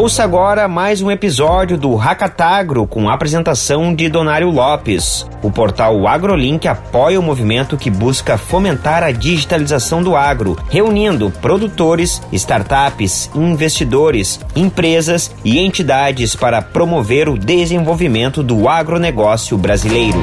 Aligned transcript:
Ouça 0.00 0.22
agora 0.22 0.68
mais 0.68 1.02
um 1.02 1.10
episódio 1.10 1.76
do 1.76 1.96
Hackatagro 1.96 2.86
com 2.86 3.10
apresentação 3.10 3.92
de 3.92 4.08
Donário 4.08 4.48
Lopes. 4.48 5.26
O 5.42 5.50
portal 5.50 6.06
AgroLink 6.06 6.68
apoia 6.68 7.18
o 7.18 7.22
movimento 7.22 7.76
que 7.76 7.90
busca 7.90 8.38
fomentar 8.38 9.02
a 9.02 9.10
digitalização 9.10 10.00
do 10.00 10.14
agro, 10.14 10.56
reunindo 10.70 11.32
produtores, 11.42 12.22
startups, 12.32 13.28
investidores, 13.34 14.38
empresas 14.54 15.34
e 15.44 15.58
entidades 15.58 16.36
para 16.36 16.62
promover 16.62 17.28
o 17.28 17.36
desenvolvimento 17.36 18.40
do 18.40 18.68
agronegócio 18.68 19.58
brasileiro. 19.58 20.20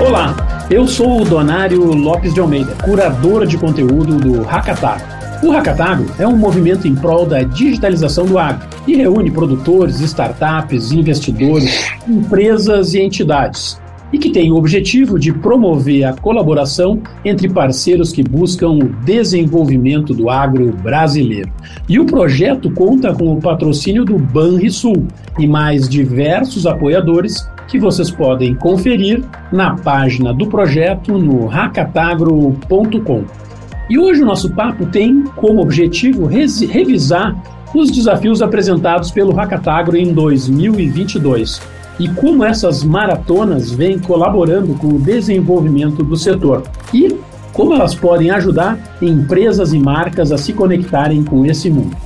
Olá, 0.00 0.64
eu 0.70 0.88
sou 0.88 1.20
o 1.20 1.24
Donário 1.26 1.84
Lopes 1.84 2.32
de 2.32 2.40
Almeida, 2.40 2.74
curador 2.82 3.46
de 3.46 3.58
conteúdo 3.58 4.16
do 4.16 4.42
Hackatagro. 4.42 5.17
O 5.40 5.52
Hackatagro 5.52 6.10
é 6.18 6.26
um 6.26 6.36
movimento 6.36 6.88
em 6.88 6.96
prol 6.96 7.24
da 7.24 7.44
digitalização 7.44 8.26
do 8.26 8.38
agro 8.38 8.66
e 8.88 8.96
reúne 8.96 9.30
produtores, 9.30 10.00
startups, 10.00 10.90
investidores, 10.90 11.92
empresas 12.08 12.92
e 12.92 13.00
entidades. 13.00 13.80
E 14.12 14.18
que 14.18 14.30
tem 14.30 14.50
o 14.50 14.56
objetivo 14.56 15.16
de 15.16 15.32
promover 15.32 16.04
a 16.04 16.12
colaboração 16.12 17.00
entre 17.24 17.48
parceiros 17.48 18.10
que 18.10 18.22
buscam 18.22 18.70
o 18.70 18.88
desenvolvimento 19.04 20.12
do 20.12 20.28
agro 20.28 20.72
brasileiro. 20.82 21.52
E 21.88 22.00
o 22.00 22.06
projeto 22.06 22.68
conta 22.72 23.14
com 23.14 23.32
o 23.32 23.40
patrocínio 23.40 24.04
do 24.04 24.18
Banrisul 24.18 25.06
e 25.38 25.46
mais 25.46 25.88
diversos 25.88 26.66
apoiadores 26.66 27.48
que 27.68 27.78
vocês 27.78 28.10
podem 28.10 28.56
conferir 28.56 29.22
na 29.52 29.76
página 29.76 30.34
do 30.34 30.48
projeto 30.48 31.16
no 31.16 31.46
hackatagro.com. 31.46 33.47
E 33.90 33.98
hoje 33.98 34.22
o 34.22 34.26
nosso 34.26 34.50
papo 34.50 34.84
tem 34.84 35.24
como 35.36 35.62
objetivo 35.62 36.26
revisar 36.26 37.34
os 37.74 37.90
desafios 37.90 38.42
apresentados 38.42 39.10
pelo 39.10 39.32
Hackatagro 39.32 39.96
em 39.96 40.12
2022 40.12 41.60
e 41.98 42.06
como 42.08 42.44
essas 42.44 42.84
maratonas 42.84 43.70
vêm 43.70 43.98
colaborando 43.98 44.74
com 44.74 44.88
o 44.88 44.98
desenvolvimento 44.98 46.02
do 46.02 46.16
setor 46.16 46.64
e 46.92 47.16
como 47.52 47.74
elas 47.74 47.94
podem 47.94 48.30
ajudar 48.30 48.78
empresas 49.00 49.72
e 49.72 49.78
marcas 49.78 50.32
a 50.32 50.38
se 50.38 50.52
conectarem 50.52 51.24
com 51.24 51.46
esse 51.46 51.70
mundo. 51.70 51.96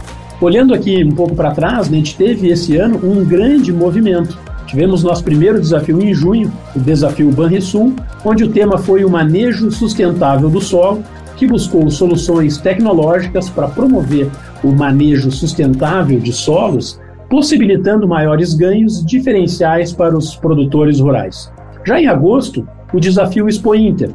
Olhando 0.40 0.74
aqui 0.74 1.04
um 1.04 1.10
pouco 1.12 1.34
para 1.34 1.50
trás, 1.50 1.90
né, 1.90 1.96
a 1.96 1.98
gente 1.98 2.16
teve 2.16 2.48
esse 2.48 2.76
ano 2.76 2.98
um 3.02 3.24
grande 3.24 3.72
movimento. 3.72 4.38
Tivemos 4.66 5.02
nosso 5.02 5.22
primeiro 5.22 5.60
desafio 5.60 6.00
em 6.00 6.14
junho, 6.14 6.50
o 6.74 6.78
desafio 6.78 7.30
Banrisul, 7.30 7.94
onde 8.24 8.44
o 8.44 8.48
tema 8.48 8.78
foi 8.78 9.04
o 9.04 9.10
manejo 9.10 9.70
sustentável 9.70 10.48
do 10.48 10.60
solo 10.60 11.02
que 11.42 11.46
buscou 11.48 11.90
soluções 11.90 12.56
tecnológicas 12.58 13.50
para 13.50 13.66
promover 13.66 14.30
o 14.62 14.70
manejo 14.70 15.28
sustentável 15.28 16.20
de 16.20 16.32
solos, 16.32 17.00
possibilitando 17.28 18.06
maiores 18.06 18.54
ganhos 18.54 19.04
diferenciais 19.04 19.92
para 19.92 20.16
os 20.16 20.36
produtores 20.36 21.00
rurais. 21.00 21.52
Já 21.84 22.00
em 22.00 22.06
agosto, 22.06 22.64
o 22.94 23.00
desafio 23.00 23.48
Expo 23.48 23.74
Inter, 23.74 24.10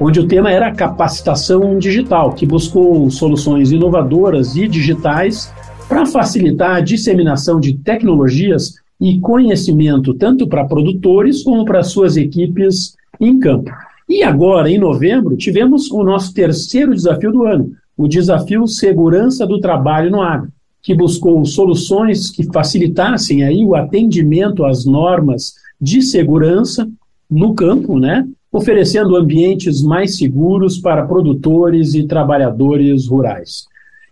onde 0.00 0.20
o 0.20 0.26
tema 0.26 0.50
era 0.50 0.72
capacitação 0.72 1.78
digital, 1.78 2.32
que 2.32 2.46
buscou 2.46 3.10
soluções 3.10 3.70
inovadoras 3.70 4.56
e 4.56 4.66
digitais 4.66 5.52
para 5.86 6.06
facilitar 6.06 6.76
a 6.76 6.80
disseminação 6.80 7.60
de 7.60 7.74
tecnologias 7.74 8.76
e 8.98 9.20
conhecimento 9.20 10.14
tanto 10.14 10.48
para 10.48 10.64
produtores 10.64 11.42
como 11.42 11.66
para 11.66 11.82
suas 11.82 12.16
equipes 12.16 12.96
em 13.20 13.38
campo. 13.38 13.70
E 14.08 14.22
agora, 14.22 14.70
em 14.70 14.78
novembro, 14.78 15.36
tivemos 15.36 15.90
o 15.90 16.02
nosso 16.02 16.34
terceiro 16.34 16.94
desafio 16.94 17.32
do 17.32 17.44
ano, 17.44 17.72
o 17.96 18.06
desafio 18.06 18.66
Segurança 18.66 19.46
do 19.46 19.58
Trabalho 19.58 20.10
no 20.10 20.20
Agro, 20.20 20.52
que 20.82 20.94
buscou 20.94 21.44
soluções 21.44 22.30
que 22.30 22.44
facilitassem 22.44 23.42
aí 23.44 23.64
o 23.64 23.74
atendimento 23.74 24.64
às 24.64 24.84
normas 24.84 25.54
de 25.80 26.02
segurança 26.02 26.88
no 27.30 27.54
campo, 27.54 27.98
né? 27.98 28.26
oferecendo 28.52 29.16
ambientes 29.16 29.82
mais 29.82 30.16
seguros 30.16 30.78
para 30.78 31.06
produtores 31.06 31.94
e 31.94 32.06
trabalhadores 32.06 33.08
rurais. 33.08 33.66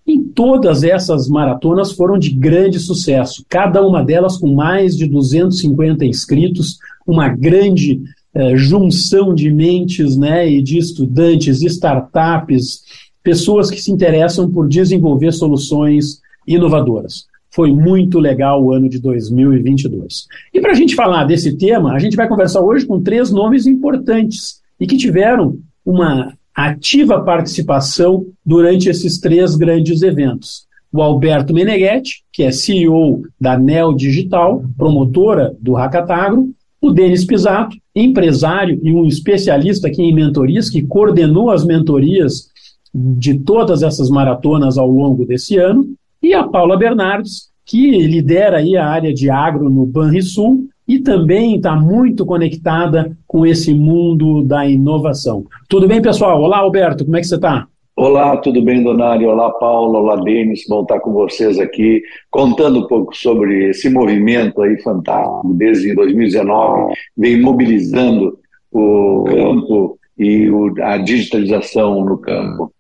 E 0.05 0.19
todas 0.19 0.83
essas 0.83 1.29
maratonas 1.29 1.93
foram 1.93 2.19
de 2.19 2.31
grande 2.31 2.81
sucesso, 2.81 3.45
cada 3.49 3.87
uma 3.87 4.03
delas 4.03 4.37
com 4.37 4.53
mais 4.53 4.97
de 4.97 5.07
250 5.07 6.05
inscritos, 6.05 6.79
uma 7.07 7.29
grande 7.29 8.03
é, 8.35 8.57
junção 8.57 9.35
de 9.35 9.51
mentes 9.53 10.17
né, 10.17 10.51
e 10.51 10.63
de 10.63 10.79
estudantes, 10.79 11.63
startups, 11.63 12.83
pessoas 13.23 13.71
que 13.71 13.81
se 13.81 13.91
interessam 13.91 14.51
por 14.51 14.69
desenvolver 14.69 15.33
soluções 15.33 16.21
inovadoras. 16.47 17.27
Foi 17.51 17.71
muito 17.71 18.19
legal 18.19 18.65
o 18.65 18.73
ano 18.73 18.89
de 18.89 18.99
2022. 18.99 20.27
E 20.55 20.61
para 20.61 20.73
a 20.73 20.75
gente 20.75 20.95
falar 20.95 21.25
desse 21.25 21.57
tema, 21.57 21.93
a 21.93 21.99
gente 21.99 22.17
vai 22.17 22.27
conversar 22.27 22.63
hoje 22.63 22.87
com 22.87 23.03
três 23.03 23.31
nomes 23.31 23.67
importantes 23.67 24.61
e 24.81 24.87
que 24.87 24.97
tiveram 24.97 25.59
uma 25.85 26.33
ativa 26.55 27.21
participação 27.21 28.27
durante 28.45 28.89
esses 28.89 29.19
três 29.19 29.55
grandes 29.55 30.03
eventos. 30.03 30.67
O 30.93 31.01
Alberto 31.01 31.55
Meneghetti, 31.55 32.23
que 32.33 32.43
é 32.43 32.53
CEO 32.53 33.23
da 33.41 33.59
Neo 33.59 33.95
Digital, 33.95 34.65
promotora 34.77 35.55
do 35.61 35.75
Hackatagro, 35.75 36.51
o 36.81 36.91
Denis 36.91 37.25
Pisato, 37.25 37.77
empresário 37.95 38.79
e 38.83 38.93
um 38.93 39.07
especialista 39.07 39.89
aqui 39.89 40.03
em 40.03 40.15
mentorias, 40.15 40.71
que 40.71 40.83
coordenou 40.83 41.51
as 41.51 41.65
mentorias 41.65 42.51
de 42.95 43.39
todas 43.39 43.83
essas 43.83 44.11
maratonas 44.11 44.77
ao 44.77 44.91
longo 44.91 45.25
desse 45.25 45.57
ano, 45.57 45.87
e 46.23 46.35
a 46.35 46.45
Paula 46.45 46.77
Bernardes, 46.77 47.51
que 47.65 47.91
lidera 48.07 48.59
aí 48.59 48.77
a 48.77 48.87
área 48.87 49.13
de 49.13 49.31
agro 49.31 49.69
no 49.69 49.87
Banrisul 49.87 50.67
e 50.87 50.99
também 50.99 51.57
está 51.57 51.75
muito 51.75 52.27
conectada 52.27 53.17
com 53.27 53.47
esse 53.47 53.73
mundo 53.73 54.43
da 54.43 54.69
inovação. 54.69 55.45
Tudo 55.69 55.89
bem, 55.89 56.03
pessoal? 56.03 56.41
Olá, 56.43 56.59
Alberto, 56.59 57.05
como 57.05 57.17
é 57.17 57.21
que 57.21 57.27
você 57.27 57.37
está? 57.37 57.67
Olá, 57.95 58.39
tudo 58.39 58.63
bem, 58.63 58.83
Donário? 58.83 59.29
Olá, 59.29 59.51
Paulo. 59.51 59.99
Olá, 59.99 60.17
Denis. 60.17 60.65
Bom 60.67 60.81
estar 60.81 60.99
com 61.01 61.13
vocês 61.13 61.59
aqui, 61.59 62.03
contando 62.31 62.81
um 62.81 62.87
pouco 62.87 63.15
sobre 63.15 63.69
esse 63.69 63.91
movimento 63.91 64.63
aí 64.63 64.81
fantástico, 64.81 65.53
desde 65.55 65.95
2019, 65.95 66.95
vem 67.15 67.43
mobilizando 67.43 68.39
o 68.71 69.25
campo 69.25 69.99
e 70.19 70.51
o, 70.51 70.73
a 70.83 70.97
digitalização 70.97 72.03
no 72.03 72.17
campo. 72.17 72.73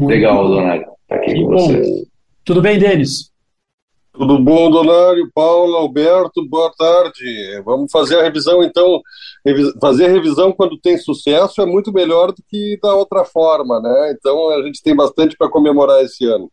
Legal, 0.00 0.48
Donário, 0.48 0.86
estar 1.02 1.16
aqui 1.16 1.34
com 1.34 1.46
vocês. 1.48 1.88
Tudo 2.44 2.62
bem, 2.62 2.78
Denis? 2.78 3.30
Tudo 4.14 4.38
bom, 4.38 4.70
Donário, 4.70 5.28
Paulo, 5.34 5.74
Alberto, 5.74 6.48
boa 6.48 6.70
tarde. 6.78 7.60
Vamos 7.64 7.90
fazer 7.90 8.16
a 8.16 8.22
revisão, 8.22 8.62
então. 8.62 9.02
Fazer 9.80 10.06
revisão 10.06 10.52
quando 10.52 10.78
tem 10.78 10.96
sucesso 10.96 11.60
é 11.60 11.66
muito 11.66 11.92
melhor 11.92 12.28
do 12.28 12.40
que 12.48 12.78
da 12.80 12.94
outra 12.94 13.24
forma, 13.24 13.80
né? 13.80 14.14
Então 14.16 14.50
a 14.50 14.62
gente 14.62 14.80
tem 14.80 14.94
bastante 14.94 15.36
para 15.36 15.50
comemorar 15.50 16.00
esse 16.00 16.24
ano. 16.26 16.48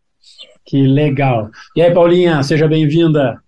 Que 0.66 0.88
legal. 0.88 1.52
E 1.76 1.84
aí, 1.84 1.94
Paulinha, 1.94 2.42
seja 2.42 2.68
bem-vinda. 2.68 3.40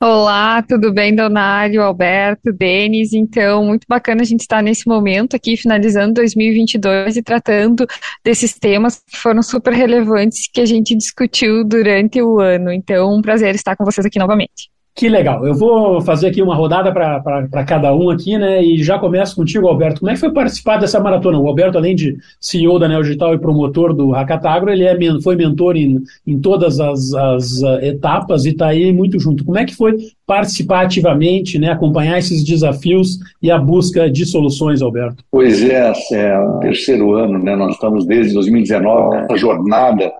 Olá, 0.00 0.62
tudo 0.62 0.92
bem, 0.94 1.12
Donário, 1.12 1.82
Alberto, 1.82 2.52
Denis? 2.52 3.12
Então, 3.12 3.64
muito 3.64 3.84
bacana 3.88 4.22
a 4.22 4.24
gente 4.24 4.42
estar 4.42 4.62
nesse 4.62 4.86
momento 4.86 5.34
aqui, 5.34 5.56
finalizando 5.56 6.14
2022 6.14 7.16
e 7.16 7.22
tratando 7.22 7.84
desses 8.24 8.56
temas 8.56 9.02
que 9.04 9.16
foram 9.16 9.42
super 9.42 9.72
relevantes 9.72 10.48
que 10.48 10.60
a 10.60 10.66
gente 10.66 10.96
discutiu 10.96 11.64
durante 11.64 12.22
o 12.22 12.38
ano. 12.38 12.70
Então, 12.70 13.12
um 13.12 13.20
prazer 13.20 13.56
estar 13.56 13.74
com 13.74 13.84
vocês 13.84 14.06
aqui 14.06 14.20
novamente. 14.20 14.70
Que 14.98 15.08
legal. 15.08 15.46
Eu 15.46 15.54
vou 15.54 16.00
fazer 16.00 16.26
aqui 16.26 16.42
uma 16.42 16.56
rodada 16.56 16.90
para 16.90 17.64
cada 17.64 17.94
um 17.94 18.10
aqui, 18.10 18.36
né? 18.36 18.60
E 18.60 18.82
já 18.82 18.98
começo 18.98 19.36
contigo, 19.36 19.68
Alberto. 19.68 20.00
Como 20.00 20.10
é 20.10 20.14
que 20.14 20.18
foi 20.18 20.32
participar 20.32 20.78
dessa 20.78 20.98
maratona? 20.98 21.38
O 21.38 21.46
Alberto, 21.46 21.78
além 21.78 21.94
de 21.94 22.16
CEO 22.40 22.80
da 22.80 22.88
Neo 22.88 23.04
Digital 23.04 23.32
e 23.32 23.38
promotor 23.38 23.94
do 23.94 24.10
Hackatagro, 24.10 24.72
ele 24.72 24.82
é, 24.82 24.98
foi 25.22 25.36
mentor 25.36 25.76
em, 25.76 26.02
em 26.26 26.40
todas 26.40 26.80
as, 26.80 27.14
as 27.14 27.62
uh, 27.62 27.78
etapas 27.80 28.44
e 28.44 28.48
está 28.48 28.66
aí 28.66 28.92
muito 28.92 29.20
junto. 29.20 29.44
Como 29.44 29.56
é 29.56 29.64
que 29.64 29.76
foi 29.76 29.94
participar 30.26 30.80
ativamente, 30.80 31.60
né? 31.60 31.70
Acompanhar 31.70 32.18
esses 32.18 32.44
desafios 32.44 33.20
e 33.40 33.52
a 33.52 33.56
busca 33.56 34.10
de 34.10 34.26
soluções, 34.26 34.82
Alberto? 34.82 35.22
Pois 35.30 35.62
é, 35.62 35.92
é 36.12 36.36
terceiro 36.60 37.12
ano, 37.12 37.38
né? 37.38 37.54
Nós 37.54 37.74
estamos 37.74 38.04
desde 38.04 38.34
2019 38.34 39.16
nessa 39.16 39.36
jornada 39.36 40.12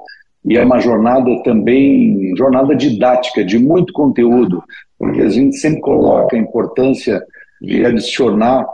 e 0.45 0.57
é 0.57 0.65
uma 0.65 0.81
jornada 0.81 1.31
também, 1.43 2.35
jornada 2.37 2.75
didática, 2.75 3.45
de 3.45 3.59
muito 3.59 3.93
conteúdo, 3.93 4.63
porque 4.99 5.23
a 5.23 5.29
gente 5.29 5.57
sempre 5.57 5.81
coloca 5.81 6.37
a 6.37 6.39
importância 6.39 7.23
de 7.61 7.85
adicionar 7.85 8.67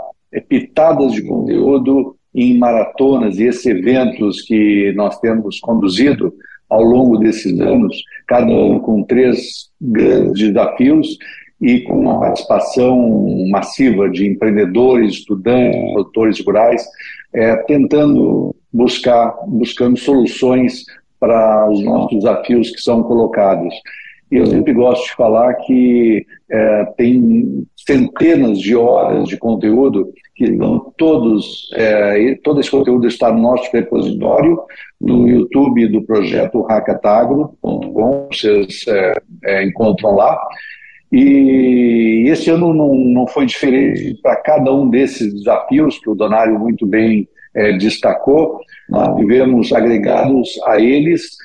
pitadas 0.49 1.13
de 1.13 1.23
conteúdo 1.23 2.17
em 2.35 2.59
maratonas 2.59 3.39
e 3.39 3.45
esses 3.45 3.65
eventos 3.67 4.43
que 4.43 4.93
nós 4.97 5.19
temos 5.21 5.61
conduzido 5.61 6.35
ao 6.69 6.83
longo 6.83 7.19
desses 7.19 7.59
anos, 7.61 7.97
cada 8.27 8.51
ano 8.51 8.81
com 8.81 9.03
três 9.05 9.71
grandes 9.81 10.49
desafios 10.49 11.17
e 11.61 11.81
com 11.81 12.01
uma 12.01 12.21
participação 12.21 13.49
massiva 13.49 14.09
de 14.11 14.27
empreendedores, 14.27 15.15
estudantes, 15.15 15.93
produtores 15.93 16.45
rurais, 16.45 16.85
é, 17.33 17.57
tentando 17.65 18.55
buscar, 18.73 19.35
buscando 19.47 19.97
soluções 19.97 20.85
para 21.25 21.71
os 21.71 21.83
nossos 21.83 22.19
desafios 22.19 22.71
que 22.71 22.83
são 22.83 23.03
colocados. 23.03 23.75
E 24.31 24.37
eu 24.37 24.47
sempre 24.47 24.75
gosto 24.75 25.05
de 25.05 25.15
falar 25.15 25.55
que 25.55 26.27
é, 26.51 26.85
tem 26.99 27.67
centenas 27.77 28.59
de 28.59 28.77
horas 28.77 29.27
de 29.29 29.39
conteúdo 29.39 30.13
que 30.35 30.45
estão 30.45 30.93
todos, 30.99 31.71
é, 31.75 32.35
todo 32.43 32.61
esse 32.61 32.71
conteúdo 32.71 33.07
está 33.07 33.33
no 33.33 33.41
nosso 33.41 33.71
repositório, 33.73 34.59
no 35.01 35.27
YouTube 35.29 35.87
do 35.89 36.03
projeto 36.03 36.63
hackatagro.com, 36.63 38.29
vocês 38.31 38.85
é, 38.89 39.15
é, 39.45 39.65
encontram 39.65 40.15
lá. 40.15 40.39
E 41.13 42.25
esse 42.27 42.51
ano 42.51 42.75
não, 42.75 42.95
não 42.95 43.27
foi 43.27 43.47
diferente 43.47 44.19
para 44.21 44.37
cada 44.37 44.75
um 44.75 44.91
desses 44.91 45.33
desafios 45.33 45.99
que 45.99 46.11
o 46.11 46.15
Donário 46.15 46.59
muito 46.59 46.85
bem 46.85 47.29
é, 47.55 47.73
destacou. 47.77 48.61
Nós 48.89 49.17
tivemos 49.17 49.73
agregados 49.73 50.61
a 50.67 50.81
eles 50.81 51.37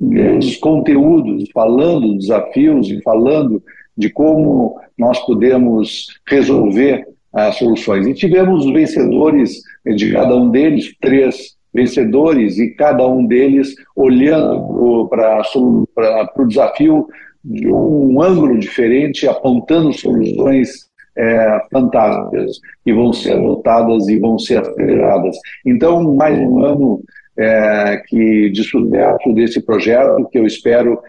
os 0.00 0.56
conteúdos, 0.56 1.48
falando 1.52 2.18
desafios 2.18 2.90
e 2.90 3.00
falando 3.02 3.62
de 3.96 4.10
como 4.10 4.78
nós 4.98 5.18
podemos 5.24 6.06
resolver 6.28 7.06
as 7.32 7.56
soluções. 7.56 8.06
E 8.06 8.14
tivemos 8.14 8.64
os 8.66 8.72
vencedores 8.72 9.62
de 9.96 10.12
cada 10.12 10.36
um 10.36 10.50
deles, 10.50 10.94
três 11.00 11.54
vencedores, 11.72 12.58
e 12.58 12.70
cada 12.70 13.06
um 13.06 13.26
deles 13.26 13.74
olhando 13.96 15.08
para 15.08 15.42
o 16.36 16.46
desafio 16.46 17.06
de 17.44 17.68
um 17.68 18.22
ângulo 18.22 18.58
diferente, 18.58 19.28
apontando 19.28 19.92
soluções 19.92 20.88
é, 21.16 21.60
fantásticas 21.70 22.60
que 22.84 22.92
vão 22.92 23.12
ser 23.12 23.32
adotadas 23.32 24.08
e 24.08 24.18
vão 24.18 24.38
ser 24.38 24.58
aceleradas. 24.58 25.36
Então, 25.64 26.14
mais 26.14 26.38
um 26.38 26.64
ano 26.64 27.02
é, 27.36 28.02
que 28.06 28.50
de 28.50 28.62
sucesso 28.64 29.32
desse 29.32 29.60
projeto, 29.60 30.28
que 30.30 30.38
eu 30.38 30.46
espero 30.46 31.00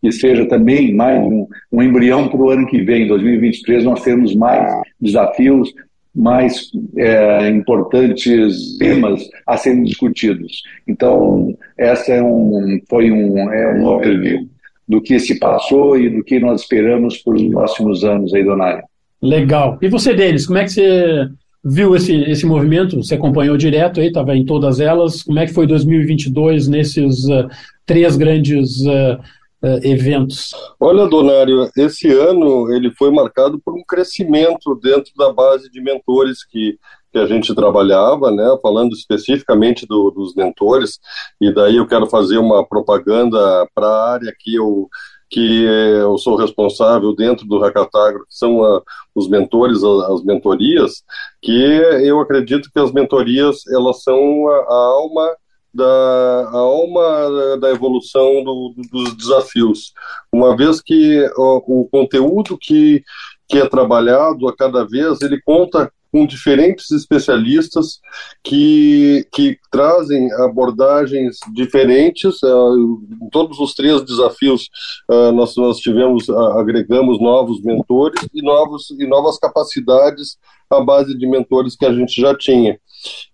que 0.00 0.12
seja 0.12 0.46
também 0.46 0.94
mais 0.94 1.18
um, 1.18 1.46
um 1.72 1.82
embrião 1.82 2.28
para 2.28 2.40
o 2.40 2.50
ano 2.50 2.66
que 2.66 2.82
vem, 2.82 3.08
2023, 3.08 3.84
nós 3.84 4.02
temos 4.02 4.34
mais 4.34 4.70
desafios, 5.00 5.72
mais 6.14 6.70
é, 6.96 7.48
importantes 7.48 8.76
temas 8.78 9.26
a 9.46 9.56
serem 9.56 9.82
discutidos. 9.82 10.62
Então, 10.86 11.56
essa 11.76 12.12
é 12.12 12.22
um, 12.22 12.80
foi 12.88 13.10
um, 13.10 13.50
é 13.50 13.74
um 13.74 13.86
overview 13.86 14.46
do 14.86 15.00
que 15.00 15.18
se 15.18 15.38
passou 15.38 15.98
e 15.98 16.10
do 16.10 16.22
que 16.22 16.38
nós 16.38 16.60
esperamos 16.60 17.16
para 17.18 17.34
os 17.34 17.48
próximos 17.48 18.04
anos 18.04 18.34
aí, 18.34 18.44
Donário. 18.44 18.84
Legal. 19.24 19.78
E 19.80 19.88
você, 19.88 20.12
Denis, 20.12 20.46
como 20.46 20.58
é 20.58 20.64
que 20.64 20.70
você 20.70 21.28
viu 21.64 21.96
esse, 21.96 22.14
esse 22.24 22.44
movimento? 22.44 23.02
Você 23.02 23.14
acompanhou 23.14 23.56
direto 23.56 23.98
aí, 23.98 24.08
estava 24.08 24.36
em 24.36 24.44
todas 24.44 24.80
elas. 24.80 25.22
Como 25.22 25.38
é 25.38 25.46
que 25.46 25.54
foi 25.54 25.66
2022 25.66 26.68
nesses 26.68 27.24
uh, 27.24 27.48
três 27.86 28.16
grandes 28.18 28.80
uh, 28.82 29.18
uh, 29.62 29.80
eventos? 29.82 30.50
Olha, 30.78 31.06
Donário, 31.06 31.70
esse 31.74 32.12
ano 32.12 32.70
ele 32.70 32.90
foi 32.90 33.10
marcado 33.10 33.58
por 33.64 33.74
um 33.74 33.82
crescimento 33.82 34.78
dentro 34.82 35.10
da 35.16 35.32
base 35.32 35.70
de 35.70 35.80
mentores 35.80 36.44
que, 36.44 36.76
que 37.10 37.18
a 37.18 37.24
gente 37.24 37.54
trabalhava, 37.54 38.30
né, 38.30 38.44
falando 38.60 38.92
especificamente 38.92 39.86
do, 39.86 40.10
dos 40.10 40.34
mentores, 40.34 40.98
e 41.40 41.50
daí 41.50 41.76
eu 41.76 41.86
quero 41.86 42.06
fazer 42.06 42.36
uma 42.36 42.62
propaganda 42.62 43.66
para 43.74 43.86
a 43.86 44.12
área 44.12 44.34
que 44.38 44.54
eu 44.54 44.86
que 45.34 45.64
eu 45.64 46.16
sou 46.16 46.36
responsável 46.36 47.12
dentro 47.12 47.44
do 47.44 47.58
Hackatagro, 47.58 48.20
que 48.20 48.36
são 48.36 48.64
a, 48.64 48.80
os 49.12 49.28
mentores, 49.28 49.82
as, 49.82 50.10
as 50.10 50.22
mentorias, 50.22 51.02
que 51.42 51.50
eu 51.50 52.20
acredito 52.20 52.70
que 52.72 52.78
as 52.78 52.92
mentorias 52.92 53.66
elas 53.66 54.04
são 54.04 54.48
a, 54.48 54.54
a 54.54 54.74
alma 54.74 55.36
da 55.74 56.50
a 56.52 56.56
alma 56.56 57.58
da 57.58 57.68
evolução 57.70 58.44
do, 58.44 58.74
dos 58.92 59.16
desafios. 59.16 59.92
Uma 60.32 60.56
vez 60.56 60.80
que 60.80 61.28
o, 61.36 61.80
o 61.80 61.88
conteúdo 61.88 62.56
que, 62.56 63.02
que 63.48 63.58
é 63.58 63.68
trabalhado 63.68 64.46
a 64.46 64.54
cada 64.56 64.84
vez, 64.86 65.20
ele 65.20 65.42
conta 65.44 65.92
com 66.14 66.24
diferentes 66.24 66.92
especialistas 66.92 67.98
que, 68.44 69.26
que 69.32 69.58
trazem 69.68 70.32
abordagens 70.34 71.38
diferentes. 71.52 72.40
Uh, 72.40 73.28
todos 73.32 73.58
os 73.58 73.74
três 73.74 74.00
desafios, 74.04 74.68
uh, 75.10 75.32
nós, 75.32 75.56
nós 75.56 75.78
tivemos, 75.78 76.28
uh, 76.28 76.38
agregamos 76.56 77.20
novos 77.20 77.60
mentores 77.62 78.20
e, 78.32 78.40
novos, 78.42 78.92
e 78.92 79.04
novas 79.08 79.38
capacidades 79.38 80.38
à 80.70 80.80
base 80.80 81.18
de 81.18 81.26
mentores 81.26 81.74
que 81.74 81.84
a 81.84 81.92
gente 81.92 82.20
já 82.20 82.32
tinha. 82.32 82.78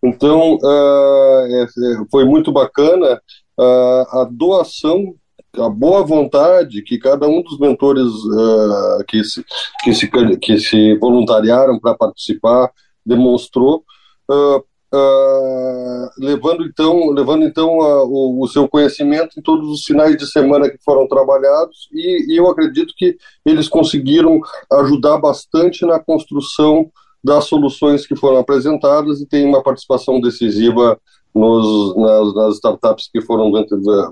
Então, 0.02 0.56
é, 0.64 1.66
foi 2.10 2.24
muito 2.24 2.50
bacana 2.50 3.20
a 3.56 4.26
doação 4.28 5.14
a 5.56 5.68
boa 5.68 6.04
vontade 6.04 6.82
que 6.82 6.98
cada 6.98 7.26
um 7.26 7.42
dos 7.42 7.58
mentores 7.58 8.06
uh, 8.06 9.04
que, 9.06 9.24
se, 9.24 9.44
que, 9.82 9.92
se, 9.92 10.08
que 10.38 10.58
se 10.58 10.94
voluntariaram 10.96 11.78
para 11.78 11.96
participar 11.96 12.70
demonstrou, 13.04 13.84
uh, 14.30 14.58
uh, 14.58 16.10
levando 16.18 16.64
então, 16.64 17.10
levando 17.10 17.44
então 17.44 17.78
o, 17.78 18.42
o, 18.42 18.48
seu 18.48 18.68
conhecimento 18.68 19.38
em 19.38 19.42
todos 19.42 19.68
os 19.68 19.84
finais 19.84 20.16
de 20.16 20.30
semana 20.30 20.70
que 20.70 20.78
foram 20.84 21.08
trabalhados 21.08 21.88
e, 21.92 22.32
e 22.32 22.36
eu 22.36 22.48
acredito 22.48 22.94
que 22.96 23.16
eles 23.44 23.68
conseguiram 23.68 24.40
ajudar 24.72 25.18
bastante 25.18 25.84
na 25.84 25.98
construção 25.98 26.90
das 27.22 27.44
soluções 27.44 28.06
que 28.06 28.16
foram 28.16 28.38
apresentadas 28.38 29.20
e 29.20 29.26
tem 29.26 29.44
uma 29.44 29.62
participação 29.62 30.20
decisiva 30.20 30.98
nos, 31.34 31.96
nas, 31.96 32.34
nas, 32.34 32.54
startups 32.56 33.08
que 33.12 33.20
foram 33.20 33.52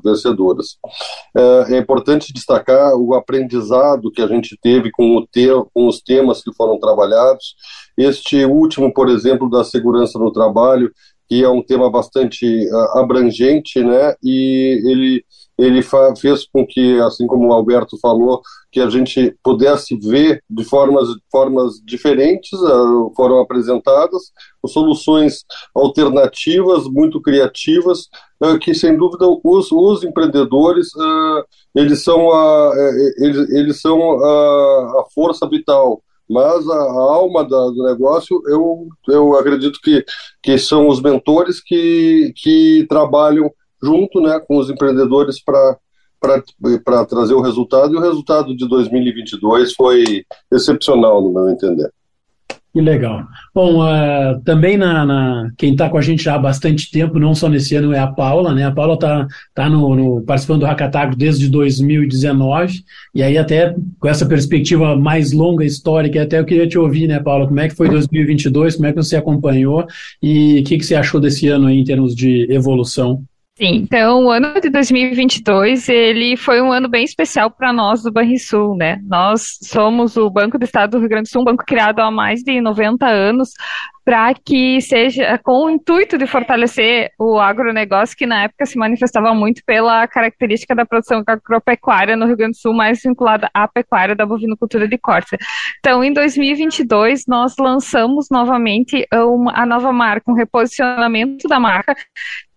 vencedoras. 0.02 0.78
É, 1.36 1.74
é, 1.74 1.78
importante 1.78 2.32
destacar 2.32 2.94
o 2.94 3.14
aprendizado 3.14 4.10
que 4.10 4.22
a 4.22 4.26
gente 4.26 4.56
teve 4.62 4.90
com, 4.90 5.26
te, 5.30 5.48
com 5.74 5.86
os 5.86 6.00
temas 6.00 6.42
que 6.42 6.52
foram 6.54 6.78
trabalhados. 6.78 7.54
Este 7.96 8.44
último, 8.44 8.92
por 8.92 9.08
exemplo, 9.08 9.50
da 9.50 9.64
segurança 9.64 10.18
no 10.18 10.32
trabalho, 10.32 10.92
que 11.28 11.44
é 11.44 11.48
um 11.48 11.62
tema 11.62 11.90
bastante 11.90 12.46
uh, 12.70 12.98
abrangente, 12.98 13.82
né? 13.82 14.14
E 14.22 14.80
ele 14.84 15.24
ele 15.58 15.82
fez 16.16 16.46
com 16.46 16.64
que, 16.64 17.00
assim 17.00 17.26
como 17.26 17.48
o 17.48 17.52
Alberto 17.52 17.98
falou, 17.98 18.40
que 18.70 18.78
a 18.78 18.88
gente 18.88 19.36
pudesse 19.42 19.96
ver 19.96 20.40
de 20.48 20.62
formas, 20.62 21.08
formas 21.32 21.80
diferentes, 21.84 22.52
uh, 22.52 23.12
foram 23.16 23.40
apresentadas 23.40 24.30
soluções 24.68 25.44
alternativas, 25.74 26.84
muito 26.84 27.20
criativas, 27.20 28.02
uh, 28.40 28.56
que 28.60 28.72
sem 28.72 28.96
dúvida 28.96 29.26
os, 29.42 29.72
os 29.72 30.04
empreendedores 30.04 30.90
eles 31.74 32.04
são 32.04 32.32
a, 32.32 32.72
eles, 33.18 33.50
eles 33.50 33.80
são 33.80 34.24
a, 34.24 35.00
a 35.00 35.04
força 35.12 35.48
vital 35.48 36.00
mas 36.28 36.68
a, 36.68 36.74
alma 36.74 37.42
da, 37.42 37.70
do 37.70 37.84
negócio 37.84 38.40
eu, 38.46 38.88
eu 39.08 39.36
acredito 39.36 39.78
que, 39.82 40.04
que 40.42 40.58
são 40.58 40.88
os 40.88 41.00
mentores 41.00 41.60
que, 41.62 42.32
que 42.36 42.86
trabalham 42.88 43.50
junto 43.82 44.20
né, 44.20 44.38
com 44.40 44.58
os 44.58 44.68
empreendedores 44.68 45.42
para 45.42 45.78
trazer 47.08 47.34
o 47.34 47.40
resultado, 47.40 47.94
e 47.94 47.96
o 47.96 48.02
resultado 48.02 48.56
de 48.56 48.68
2022 48.68 49.72
foi 49.72 50.24
excepcional, 50.52 51.22
no 51.22 51.32
meu 51.32 51.48
entender. 51.48 51.92
Que 52.78 52.82
legal. 52.82 53.26
Bom, 53.52 53.82
uh, 53.82 54.40
também 54.44 54.76
na, 54.76 55.04
na 55.04 55.50
quem 55.58 55.72
está 55.72 55.90
com 55.90 55.98
a 55.98 56.00
gente 56.00 56.22
já 56.22 56.36
há 56.36 56.38
bastante 56.38 56.92
tempo, 56.92 57.18
não 57.18 57.34
só 57.34 57.48
nesse 57.48 57.74
ano, 57.74 57.92
é 57.92 57.98
a 57.98 58.06
Paula, 58.06 58.54
né? 58.54 58.64
A 58.64 58.70
Paula 58.70 58.94
está 58.94 59.26
tá 59.52 59.68
no, 59.68 59.96
no, 59.96 60.22
participando 60.22 60.60
do 60.60 60.66
Hackatago 60.66 61.16
desde 61.16 61.48
2019, 61.48 62.84
e 63.12 63.20
aí 63.20 63.36
até 63.36 63.74
com 63.98 64.06
essa 64.06 64.24
perspectiva 64.24 64.94
mais 64.94 65.32
longa, 65.32 65.64
histórica, 65.64 66.22
até 66.22 66.38
eu 66.38 66.44
queria 66.44 66.68
te 66.68 66.78
ouvir, 66.78 67.08
né, 67.08 67.18
Paula, 67.18 67.48
como 67.48 67.58
é 67.58 67.68
que 67.68 67.74
foi 67.74 67.88
2022, 67.88 68.76
como 68.76 68.86
é 68.86 68.92
que 68.92 69.02
você 69.02 69.16
acompanhou 69.16 69.84
e 70.22 70.60
o 70.60 70.64
que, 70.64 70.78
que 70.78 70.86
você 70.86 70.94
achou 70.94 71.20
desse 71.20 71.48
ano 71.48 71.66
aí 71.66 71.80
em 71.80 71.84
termos 71.84 72.14
de 72.14 72.46
evolução? 72.48 73.24
Sim, 73.58 73.74
então 73.74 74.26
o 74.26 74.30
ano 74.30 74.60
de 74.60 74.70
2022 74.70 75.88
ele 75.88 76.36
foi 76.36 76.62
um 76.62 76.70
ano 76.70 76.88
bem 76.88 77.02
especial 77.02 77.50
para 77.50 77.72
nós 77.72 78.04
do 78.04 78.12
Banrisul, 78.12 78.76
né? 78.76 79.00
Nós 79.02 79.58
somos 79.64 80.16
o 80.16 80.30
Banco 80.30 80.56
do 80.56 80.64
Estado 80.64 80.92
do 80.92 81.00
Rio 81.00 81.08
Grande 81.08 81.28
do 81.28 81.32
Sul, 81.32 81.42
um 81.42 81.44
banco 81.44 81.64
criado 81.66 81.98
há 81.98 82.08
mais 82.08 82.40
de 82.44 82.60
90 82.60 83.04
anos 83.04 83.50
para 84.04 84.32
que 84.32 84.80
seja 84.80 85.36
com 85.38 85.66
o 85.66 85.70
intuito 85.70 86.16
de 86.16 86.26
fortalecer 86.26 87.10
o 87.18 87.38
agronegócio, 87.38 88.16
que 88.16 88.24
na 88.24 88.44
época 88.44 88.64
se 88.64 88.78
manifestava 88.78 89.34
muito 89.34 89.60
pela 89.66 90.06
característica 90.06 90.74
da 90.74 90.86
produção 90.86 91.22
agropecuária 91.26 92.16
no 92.16 92.26
Rio 92.26 92.36
Grande 92.36 92.52
do 92.52 92.58
Sul, 92.58 92.72
mais 92.72 93.02
vinculada 93.02 93.50
à 93.52 93.68
pecuária 93.68 94.14
da 94.14 94.24
bovinocultura 94.24 94.88
de 94.88 94.96
corte. 94.96 95.36
Então, 95.80 96.02
em 96.02 96.10
2022, 96.12 97.24
nós 97.26 97.54
lançamos 97.58 98.28
novamente 98.30 99.06
a 99.52 99.66
nova 99.66 99.92
marca, 99.92 100.30
um 100.30 100.34
reposicionamento 100.34 101.46
da 101.46 101.60
marca, 101.60 101.94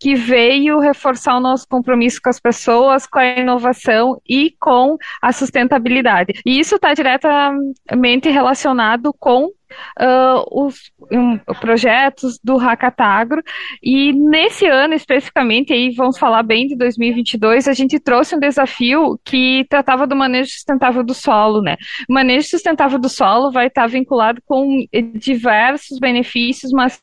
que 0.02 0.16
veio 0.16 0.80
reforçar 0.80 1.38
o 1.38 1.40
nosso 1.40 1.68
compromisso 1.70 2.20
com 2.24 2.30
as 2.32 2.40
pessoas, 2.40 3.06
com 3.06 3.20
a 3.20 3.38
inovação 3.38 4.20
e 4.28 4.56
com 4.60 4.98
a 5.22 5.32
sustentabilidade. 5.32 6.42
E 6.44 6.60
isso 6.60 6.74
está 6.74 6.92
diretamente 6.96 8.28
relacionado 8.28 9.14
com 9.20 9.46
uh, 9.46 10.66
os 10.66 10.92
um, 11.12 11.38
projetos 11.60 12.40
do 12.44 12.58
Hackatagro 12.58 13.44
e 13.84 14.12
nesse 14.12 14.66
ano 14.66 14.96
especificamente, 14.96 15.72
aí 15.72 15.92
vamos 15.92 16.18
falar 16.18 16.42
bem 16.42 16.66
de 16.66 16.76
2022, 16.76 17.68
a 17.68 17.74
gente 17.74 18.00
trouxe 18.00 18.36
um 18.36 18.40
desafio 18.40 19.20
que 19.24 19.68
tratava 19.70 20.08
do 20.08 20.16
manejo 20.16 20.50
sustentável 20.50 21.04
do 21.04 21.14
solo, 21.14 21.62
né? 21.62 21.78
O 22.10 22.14
manejo 22.14 22.50
sustentável 22.50 22.98
do 22.98 23.08
solo 23.08 23.52
vai 23.52 23.68
estar 23.68 23.86
vinculado 23.86 24.42
com 24.48 24.84
diversos 25.14 26.00
benefícios, 26.00 26.72
mas 26.72 27.00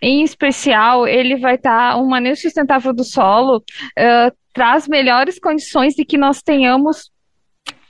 em 0.00 0.22
especial, 0.22 1.06
ele 1.06 1.36
vai 1.36 1.56
estar 1.56 1.96
um 1.98 2.06
manejo 2.06 2.42
sustentável 2.42 2.92
do 2.92 3.04
solo, 3.04 3.58
uh, 3.58 4.36
traz 4.52 4.88
melhores 4.88 5.38
condições 5.38 5.94
de 5.94 6.04
que 6.04 6.16
nós 6.16 6.42
tenhamos 6.42 7.10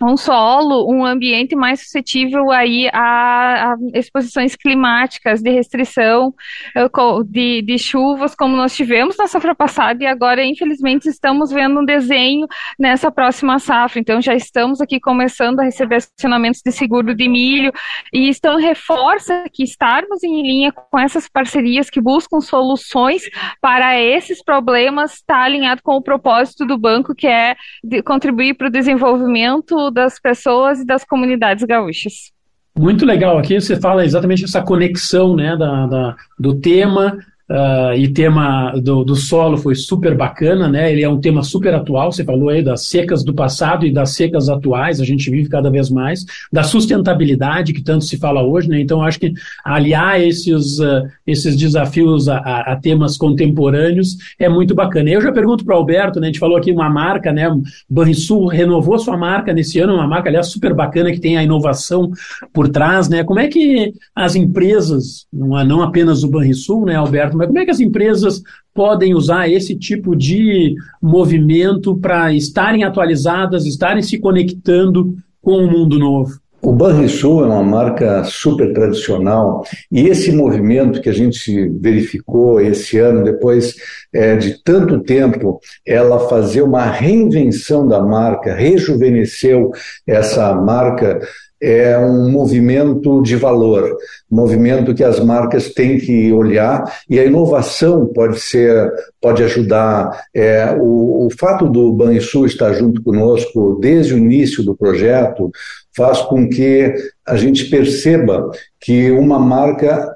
um 0.03 0.17
solo, 0.17 0.93
um 0.93 1.05
ambiente 1.05 1.57
mais 1.57 1.81
suscetível 1.81 2.51
aí 2.51 2.89
a, 2.93 3.73
a 3.73 3.77
exposições 3.95 4.55
climáticas, 4.55 5.41
de 5.41 5.51
restrição 5.51 6.35
eh, 6.75 6.89
de, 7.27 7.63
de, 7.63 7.79
chuvas, 7.79 8.35
como 8.35 8.57
nós 8.57 8.75
tivemos 8.75 9.17
na 9.17 9.27
safra 9.27 9.55
passada, 9.55 10.03
e 10.03 10.07
agora, 10.07 10.45
infelizmente, 10.45 11.09
estamos 11.09 11.51
vendo 11.51 11.81
um 11.81 11.85
desenho 11.85 12.47
nessa 12.79 13.11
próxima 13.11 13.59
safra. 13.59 14.01
Então, 14.01 14.21
já 14.21 14.35
estamos 14.35 14.81
aqui 14.81 15.01
começando 15.01 15.61
a 15.61 15.65
receber 15.65 15.97
acionamentos 15.97 16.61
de 16.65 16.73
seguro 16.73 17.15
de 17.15 17.29
milho, 17.29 17.73
e 18.13 18.29
então 18.29 18.59
reforça 18.59 19.45
que 19.53 19.63
estarmos 19.63 20.23
em 20.23 20.43
linha 20.43 20.73
com 20.73 20.99
essas 20.99 21.29
parcerias 21.29 21.89
que 21.89 22.01
buscam 22.01 22.41
soluções 22.41 23.23
para 23.61 23.99
esses 23.99 24.43
problemas 24.43 25.15
está 25.15 25.43
alinhado 25.43 25.83
com 25.83 25.97
o 25.97 26.03
propósito 26.03 26.67
do 26.67 26.79
banco, 26.79 27.15
que 27.15 27.27
é 27.27 27.57
contribuir 28.05 28.55
para 28.55 28.69
o 28.69 28.71
desenvolvimento 28.71 29.86
das 29.91 30.21
pessoas 30.21 30.81
e 30.81 30.87
das 30.87 31.05
comunidades 31.05 31.65
gaúchas. 31.65 32.33
Muito 32.79 33.07
legal. 33.07 33.39
Aqui 33.39 33.59
você 33.59 33.81
fala 33.81 34.05
exatamente 34.05 34.45
essa 34.45 34.63
conexão 34.63 35.35
né, 35.35 35.57
da, 35.57 35.87
da 35.87 36.17
do 36.39 36.55
tema 36.61 37.19
Uh, 37.49 37.95
e 37.97 38.09
tema 38.09 38.73
do, 38.83 39.05
do, 39.05 39.15
solo 39.15 39.57
foi 39.57 39.77
super 39.77 40.17
bacana, 40.17 40.69
né? 40.69 40.91
Ele 40.91 41.05
é 41.05 41.09
um 41.09 41.21
tema 41.21 41.45
super 41.45 41.73
atual. 41.75 42.11
Você 42.11 42.25
falou 42.25 42.49
aí 42.49 42.61
das 42.61 42.87
secas 42.87 43.23
do 43.23 43.33
passado 43.33 43.87
e 43.87 43.93
das 43.93 44.11
secas 44.17 44.49
atuais. 44.49 45.01
A 45.01 45.05
gente 45.05 45.31
vive 45.31 45.49
cada 45.49 45.71
vez 45.71 45.89
mais 45.89 46.25
da 46.53 46.65
sustentabilidade 46.65 47.73
que 47.73 47.85
tanto 47.85 48.05
se 48.05 48.17
fala 48.17 48.43
hoje, 48.43 48.69
né? 48.69 48.81
Então 48.81 49.01
acho 49.01 49.21
que 49.21 49.33
aliar 49.65 50.21
esses 50.21 50.81
uh, 50.81 51.07
esses 51.25 51.57
desafios 51.57 52.29
a, 52.29 52.39
a, 52.39 52.73
a, 52.73 52.77
temas 52.77 53.17
contemporâneos 53.17 54.17
é 54.41 54.49
muito 54.49 54.75
bacana. 54.75 55.09
Eu 55.09 55.21
já 55.21 55.31
pergunto 55.31 55.65
para 55.65 55.77
o 55.77 55.79
Alberto, 55.79 56.19
né? 56.19 56.27
A 56.27 56.31
gente 56.31 56.41
falou 56.41 56.57
aqui 56.57 56.73
uma 56.73 56.91
marca, 56.91 57.33
né? 57.33 57.49
Banrisul 57.89 58.49
renovou 58.49 58.99
sua 58.99 59.17
marca 59.17 59.53
nesse 59.53 59.79
ano, 59.79 59.95
uma 59.95 60.09
marca 60.09 60.29
aliás 60.29 60.49
super 60.49 60.75
bacana 60.75 61.13
que 61.13 61.21
tem 61.21 61.39
a 61.39 61.45
inovação 61.45 62.11
por 62.53 62.69
trás, 62.69 63.09
né? 63.09 63.23
Como 63.23 63.39
é 63.39 63.47
que 63.47 63.93
as 64.17 64.35
empresas, 64.35 65.27
não, 65.33 65.65
não 65.65 65.83
apenas 65.83 66.25
o 66.25 66.29
Banrisul, 66.29 66.85
né, 66.87 66.97
Alberto 66.97 67.36
mas 67.37 67.47
como 67.47 67.59
é 67.59 67.65
que 67.65 67.71
as 67.71 67.81
empresas 67.81 68.43
podem 68.75 69.15
usar 69.15 69.49
esse 69.49 69.77
tipo 69.77 70.17
de 70.17 70.75
movimento 71.01 71.97
para 71.97 72.33
estarem 72.33 72.85
atualizadas, 72.85 73.67
estarem 73.67 74.03
se 74.03 74.19
conectando 74.19 75.15
com 75.41 75.65
o 75.65 75.71
mundo 75.71 75.99
novo? 75.99 76.41
O 76.67 76.73
Banrisul 76.73 77.45
é 77.45 77.47
uma 77.47 77.63
marca 77.63 78.25
super 78.25 78.73
tradicional 78.73 79.63
e 79.93 80.09
esse 80.09 80.33
movimento 80.33 81.01
que 81.01 81.09
a 81.09 81.13
gente 81.13 81.69
verificou 81.81 82.61
esse 82.61 82.99
ano, 82.99 83.23
depois 83.23 83.77
é, 84.13 84.35
de 84.37 84.61
tanto 84.65 85.01
tempo, 85.01 85.61
ela 85.87 86.29
fazer 86.29 86.63
uma 86.63 86.85
reinvenção 86.85 87.87
da 87.87 88.03
marca, 88.03 88.53
rejuvenesceu 88.53 89.71
essa 90.05 90.53
marca 90.55 91.21
é 91.67 91.99
um 91.99 92.31
movimento 92.31 93.21
de 93.23 93.35
valor, 93.35 93.97
movimento 94.31 94.95
que 94.95 95.03
as 95.03 95.19
marcas 95.19 95.75
têm 95.75 95.99
que 95.99 96.33
olhar 96.33 96.85
e 97.11 97.19
a 97.19 97.25
inovação 97.25 98.07
pode 98.07 98.39
ser, 98.39 98.93
pode 99.21 99.43
ajudar. 99.43 100.23
É, 100.33 100.77
o, 100.79 101.27
o 101.27 101.29
fato 101.37 101.69
do 101.69 101.93
Banrisul 101.93 102.47
estar 102.47 102.73
junto 102.73 103.03
conosco 103.03 103.79
desde 103.81 104.15
o 104.15 104.19
início 104.19 104.63
do 104.63 104.77
projeto 104.77 105.51
faz 105.97 106.21
com 106.21 106.49
que 106.49 106.95
a 107.27 107.37
gente 107.37 107.65
perceba 107.65 108.49
que 108.79 109.11
uma 109.11 109.41
marca 109.41 110.15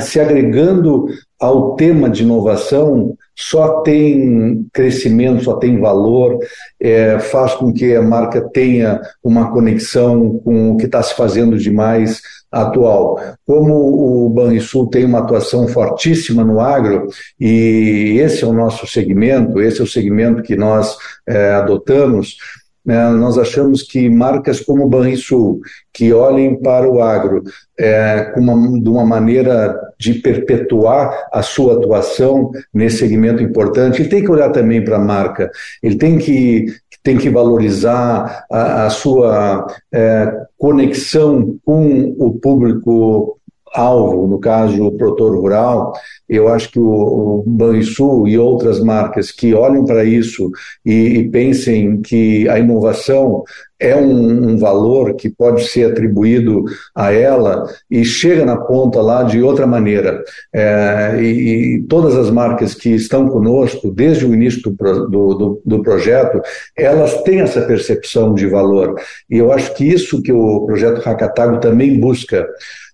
se 0.00 0.18
agregando 0.18 1.06
ao 1.40 1.74
tema 1.74 2.10
de 2.10 2.22
inovação 2.22 3.16
só 3.34 3.80
tem 3.80 4.66
crescimento, 4.72 5.44
só 5.44 5.54
tem 5.54 5.80
valor, 5.80 6.38
é, 6.78 7.18
faz 7.18 7.54
com 7.54 7.72
que 7.72 7.94
a 7.94 8.02
marca 8.02 8.42
tenha 8.52 9.00
uma 9.24 9.50
conexão 9.50 10.38
com 10.44 10.72
o 10.72 10.76
que 10.76 10.84
está 10.84 11.02
se 11.02 11.14
fazendo 11.14 11.56
de 11.56 11.70
mais 11.70 12.20
atual. 12.52 13.18
Como 13.46 14.26
o 14.26 14.28
Banrisul 14.28 14.88
tem 14.88 15.04
uma 15.06 15.20
atuação 15.20 15.66
fortíssima 15.68 16.44
no 16.44 16.60
agro, 16.60 17.06
e 17.38 18.18
esse 18.20 18.44
é 18.44 18.46
o 18.46 18.52
nosso 18.52 18.86
segmento, 18.86 19.60
esse 19.60 19.80
é 19.80 19.84
o 19.84 19.88
segmento 19.88 20.42
que 20.42 20.56
nós 20.56 20.96
é, 21.26 21.52
adotamos, 21.52 22.36
nós 22.84 23.38
achamos 23.38 23.82
que 23.82 24.08
marcas 24.08 24.60
como 24.60 24.84
o 24.84 24.88
Banrisul, 24.88 25.60
que 25.92 26.12
olhem 26.12 26.60
para 26.60 26.90
o 26.90 27.02
agro 27.02 27.42
é, 27.78 28.32
uma, 28.36 28.80
de 28.80 28.88
uma 28.88 29.04
maneira 29.04 29.78
de 29.98 30.14
perpetuar 30.14 31.28
a 31.32 31.42
sua 31.42 31.74
atuação 31.74 32.50
nesse 32.72 32.98
segmento 32.98 33.42
importante, 33.42 34.00
ele 34.00 34.08
tem 34.08 34.22
que 34.22 34.30
olhar 34.30 34.50
também 34.50 34.84
para 34.84 34.96
a 34.96 35.04
marca, 35.04 35.50
ele 35.82 35.96
tem 35.96 36.18
que, 36.18 36.66
tem 37.02 37.16
que 37.18 37.28
valorizar 37.28 38.44
a, 38.50 38.86
a 38.86 38.90
sua 38.90 39.66
é, 39.92 40.32
conexão 40.56 41.58
com 41.64 42.14
o 42.18 42.32
público 42.38 43.39
alvo, 43.74 44.26
no 44.26 44.38
caso 44.38 44.84
o 44.84 44.92
produtor 44.92 45.36
rural, 45.36 45.92
eu 46.28 46.48
acho 46.48 46.70
que 46.70 46.78
o, 46.78 46.86
o 46.86 47.44
Banrisul 47.44 48.28
e 48.28 48.38
outras 48.38 48.80
marcas 48.80 49.32
que 49.32 49.52
olhem 49.52 49.84
para 49.84 50.04
isso 50.04 50.50
e, 50.84 51.18
e, 51.18 51.28
pensem 51.28 52.00
que 52.00 52.48
a 52.48 52.58
inovação 52.58 53.42
é 53.80 53.96
um, 53.96 54.50
um, 54.50 54.58
valor 54.58 55.14
que 55.14 55.28
pode 55.30 55.64
ser 55.64 55.90
atribuído 55.90 56.64
a 56.94 57.12
ela 57.12 57.64
e 57.90 58.04
chega 58.04 58.44
na 58.44 58.56
ponta 58.56 59.00
lá 59.00 59.22
de 59.22 59.42
outra 59.42 59.66
maneira. 59.66 60.22
É, 60.54 61.16
e, 61.18 61.76
e, 61.76 61.82
todas 61.84 62.14
as 62.14 62.30
marcas 62.30 62.74
que 62.74 62.90
estão 62.90 63.26
conosco 63.28 63.90
desde 63.90 64.26
o 64.26 64.34
início 64.34 64.62
do, 64.62 64.70
do, 65.08 65.34
do, 65.34 65.62
do 65.64 65.82
projeto, 65.82 66.40
elas 66.76 67.22
têm 67.22 67.40
essa 67.40 67.62
percepção 67.62 68.34
de 68.34 68.46
valor. 68.46 68.94
E 69.28 69.38
eu 69.38 69.50
acho 69.50 69.74
que 69.74 69.84
isso 69.84 70.22
que 70.22 70.32
o 70.32 70.66
projeto 70.66 71.00
Hackatago 71.00 71.58
também 71.58 71.98
busca 71.98 72.46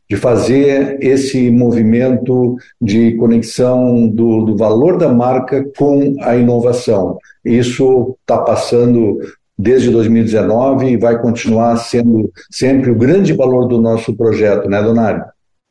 de 0.09 0.17
fazer 0.17 0.99
esse 1.01 1.51
movimento 1.51 2.57
de 2.81 3.17
conexão 3.17 4.09
do, 4.09 4.45
do 4.45 4.57
valor 4.57 4.97
da 4.97 5.09
marca 5.09 5.65
com 5.77 6.15
a 6.21 6.37
inovação. 6.37 7.19
Isso 7.45 8.17
está 8.21 8.39
passando 8.39 9.19
desde 9.59 9.91
2019 9.91 10.91
e 10.91 10.97
vai 10.97 11.21
continuar 11.21 11.77
sendo 11.77 12.31
sempre 12.51 12.91
o 12.91 12.95
grande 12.95 13.33
valor 13.33 13.67
do 13.67 13.81
nosso 13.81 14.15
projeto, 14.15 14.69
né, 14.69 14.83
Donário? 14.83 15.25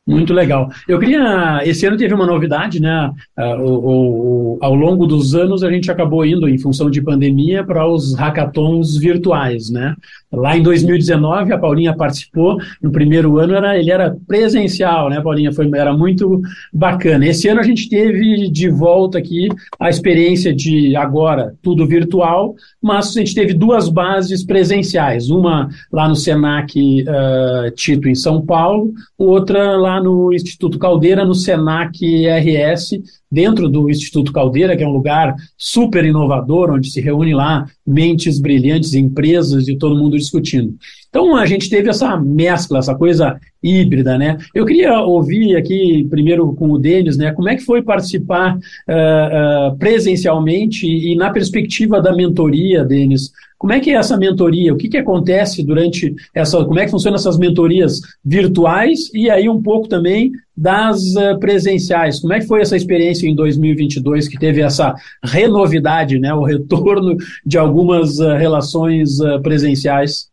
Muito 0.06 0.32
legal. 0.32 0.70
Eu 0.86 1.00
queria. 1.00 1.62
Esse 1.64 1.84
ano 1.84 1.96
teve 1.96 2.14
uma 2.14 2.26
novidade, 2.26 2.80
né? 2.80 3.10
Uh, 3.36 3.60
o, 3.60 4.54
o, 4.54 4.58
ao 4.60 4.72
longo 4.72 5.04
dos 5.04 5.34
anos 5.34 5.64
a 5.64 5.70
gente 5.70 5.90
acabou 5.90 6.24
indo, 6.24 6.48
em 6.48 6.56
função 6.58 6.88
de 6.88 7.02
pandemia, 7.02 7.64
para 7.64 7.84
os 7.88 8.14
hackathons 8.14 8.96
virtuais, 8.96 9.68
né? 9.68 9.96
Lá 10.32 10.56
em 10.56 10.62
2019 10.62 11.52
a 11.52 11.58
Paulinha 11.58 11.96
participou. 11.96 12.56
No 12.80 12.92
primeiro 12.92 13.38
ano 13.38 13.54
era, 13.54 13.76
ele 13.76 13.90
era 13.90 14.16
presencial, 14.28 15.10
né, 15.10 15.20
Paulinha? 15.20 15.52
Foi, 15.52 15.68
era 15.74 15.92
muito 15.92 16.40
bacana. 16.72 17.26
Esse 17.26 17.48
ano 17.48 17.58
a 17.58 17.64
gente 17.64 17.88
teve 17.88 18.48
de 18.48 18.68
volta 18.68 19.18
aqui 19.18 19.48
a 19.80 19.90
experiência 19.90 20.54
de 20.54 20.94
agora 20.94 21.54
tudo 21.60 21.84
virtual, 21.84 22.54
mas 22.80 23.16
a 23.16 23.20
gente 23.20 23.34
teve 23.34 23.54
duas 23.54 23.88
bases 23.88 24.44
presenciais. 24.44 25.30
Uma 25.30 25.68
lá 25.92 26.08
no 26.08 26.14
Senac 26.14 26.78
uh, 26.78 27.70
Tito, 27.72 28.08
em 28.08 28.14
São 28.14 28.40
Paulo, 28.44 28.92
outra 29.18 29.76
lá 29.76 29.95
no 30.00 30.32
Instituto 30.32 30.78
Caldeira, 30.78 31.24
no 31.24 31.34
Senac 31.34 31.98
RS, 32.02 33.02
dentro 33.30 33.68
do 33.68 33.90
Instituto 33.90 34.32
Caldeira, 34.32 34.76
que 34.76 34.84
é 34.84 34.86
um 34.86 34.92
lugar 34.92 35.34
super 35.56 36.04
inovador, 36.04 36.70
onde 36.70 36.90
se 36.90 37.00
reúne 37.00 37.34
lá 37.34 37.66
mentes 37.86 38.38
brilhantes, 38.38 38.94
empresas 38.94 39.68
e 39.68 39.76
todo 39.76 39.96
mundo 39.96 40.16
discutindo. 40.16 40.74
Então 41.08 41.34
a 41.36 41.46
gente 41.46 41.70
teve 41.70 41.88
essa 41.88 42.16
mescla, 42.16 42.78
essa 42.78 42.94
coisa 42.94 43.38
híbrida, 43.62 44.18
né? 44.18 44.36
Eu 44.54 44.66
queria 44.66 45.00
ouvir 45.00 45.56
aqui 45.56 46.06
primeiro 46.10 46.54
com 46.54 46.70
o 46.70 46.78
Denis, 46.78 47.16
né? 47.16 47.32
Como 47.32 47.48
é 47.48 47.56
que 47.56 47.64
foi 47.64 47.82
participar 47.82 48.56
uh, 48.56 49.72
uh, 49.72 49.78
presencialmente 49.78 50.86
e 50.86 51.16
na 51.16 51.30
perspectiva 51.30 52.00
da 52.02 52.14
mentoria, 52.14 52.84
Denis? 52.84 53.30
Como 53.58 53.72
é 53.72 53.80
que 53.80 53.90
é 53.90 53.94
essa 53.94 54.16
mentoria? 54.18 54.74
O 54.74 54.76
que, 54.76 54.88
que 54.88 54.98
acontece 54.98 55.64
durante 55.64 56.14
essa. 56.34 56.62
Como 56.64 56.78
é 56.78 56.84
que 56.84 56.90
funcionam 56.90 57.16
essas 57.16 57.38
mentorias 57.38 58.00
virtuais? 58.22 59.10
E 59.14 59.30
aí, 59.30 59.48
um 59.48 59.62
pouco 59.62 59.88
também 59.88 60.30
das 60.56 60.98
uh, 61.16 61.38
presenciais. 61.38 62.20
Como 62.20 62.32
é 62.32 62.40
que 62.40 62.46
foi 62.46 62.60
essa 62.60 62.76
experiência 62.76 63.28
em 63.28 63.34
2022 63.34 64.28
que 64.28 64.38
teve 64.38 64.62
essa 64.62 64.94
renovidade, 65.22 66.18
né, 66.18 66.32
o 66.34 66.44
retorno 66.44 67.16
de 67.44 67.58
algumas 67.58 68.18
uh, 68.18 68.34
relações 68.34 69.20
uh, 69.20 69.40
presenciais? 69.42 70.30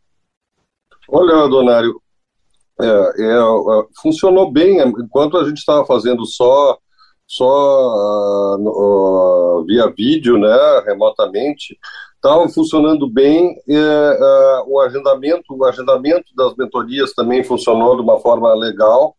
Olha, 1.10 1.48
Donário, 1.48 2.00
é, 2.80 2.86
é, 2.86 3.38
é, 3.38 3.84
funcionou 4.02 4.52
bem 4.52 4.80
enquanto 4.80 5.38
a 5.38 5.44
gente 5.44 5.58
estava 5.58 5.86
fazendo 5.86 6.26
só 6.26 6.78
só 7.26 8.58
via 9.66 9.92
vídeo, 9.96 10.38
né, 10.38 10.84
remotamente 10.86 11.78
estava 12.24 12.48
funcionando 12.48 13.10
bem. 13.10 13.54
É, 13.68 13.74
é, 13.76 14.64
o 14.66 14.80
agendamento, 14.80 15.54
o 15.54 15.66
agendamento 15.66 16.34
das 16.36 16.56
mentorias 16.56 17.12
também 17.14 17.44
funcionou 17.44 17.98
de 17.98 18.02
uma 18.02 18.18
forma 18.20 18.54
legal. 18.56 19.16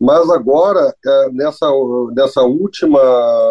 Mas 0.00 0.30
agora, 0.30 0.94
é, 1.04 1.30
nessa, 1.32 1.66
nessa 2.14 2.42
última 2.42 3.00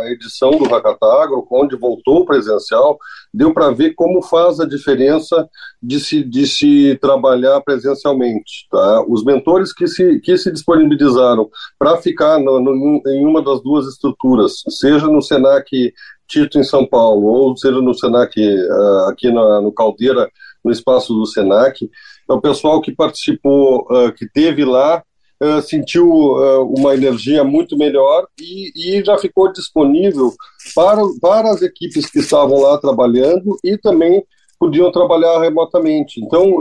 edição 0.06 0.52
do 0.52 0.66
Hackatagro, 0.66 1.46
onde 1.52 1.76
voltou 1.76 2.26
presencial, 2.26 2.98
deu 3.34 3.54
para 3.54 3.72
ver 3.72 3.94
como 3.96 4.22
faz 4.22 4.60
a 4.60 4.66
diferença 4.66 5.48
de 5.82 6.00
se, 6.00 6.24
de 6.24 6.48
se 6.48 6.98
trabalhar 7.02 7.60
presencialmente. 7.62 8.68
Tá? 8.72 9.06
Os 9.08 9.24
mentores 9.24 9.74
que 9.74 9.88
se, 9.88 10.20
que 10.20 10.38
se 10.38 10.52
disponibilizaram 10.52 11.50
para 11.78 11.98
ficar 11.98 12.40
no, 12.40 12.60
no, 12.60 13.02
em 13.08 13.26
uma 13.26 13.42
das 13.42 13.62
duas 13.62 13.86
estruturas, 13.88 14.64
seja 14.70 15.08
no 15.08 15.22
SENAC 15.22 15.94
Tito 16.28 16.60
em 16.60 16.64
São 16.64 16.86
Paulo, 16.86 17.26
ou 17.28 17.58
seja 17.58 17.82
no 17.82 17.94
Senac, 17.94 18.38
uh, 18.38 19.10
aqui 19.10 19.32
na, 19.32 19.62
no 19.62 19.72
Caldeira, 19.72 20.30
no 20.64 20.72
espaço 20.72 21.14
do 21.14 21.26
Senac. 21.26 21.90
É 22.30 22.34
o 22.34 22.42
pessoal 22.42 22.82
que 22.82 22.94
participou, 22.94 23.88
uh, 23.90 24.12
que 24.12 24.30
teve 24.30 24.66
lá, 24.66 25.02
uh, 25.42 25.62
sentiu 25.62 26.10
uma 26.10 26.94
energia 26.94 27.44
muito 27.44 27.78
melhor 27.78 28.28
e, 28.40 28.72
e, 28.76 29.04
já 29.04 29.18
ficou 29.18 29.52
disponível 29.52 30.34
para, 30.76 31.02
para 31.22 31.52
as 31.52 31.62
equipes 31.62 32.10
que 32.10 32.20
estavam 32.20 32.62
lá 32.62 32.78
trabalhando 32.78 33.58
e 33.64 33.78
também 33.78 34.24
podiam 34.60 34.92
trabalhar 34.92 35.40
remotamente. 35.40 36.20
Então, 36.20 36.58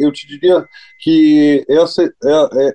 eu 0.00 0.10
te 0.10 0.26
diria 0.26 0.66
que 0.98 1.64
essa, 1.68 2.12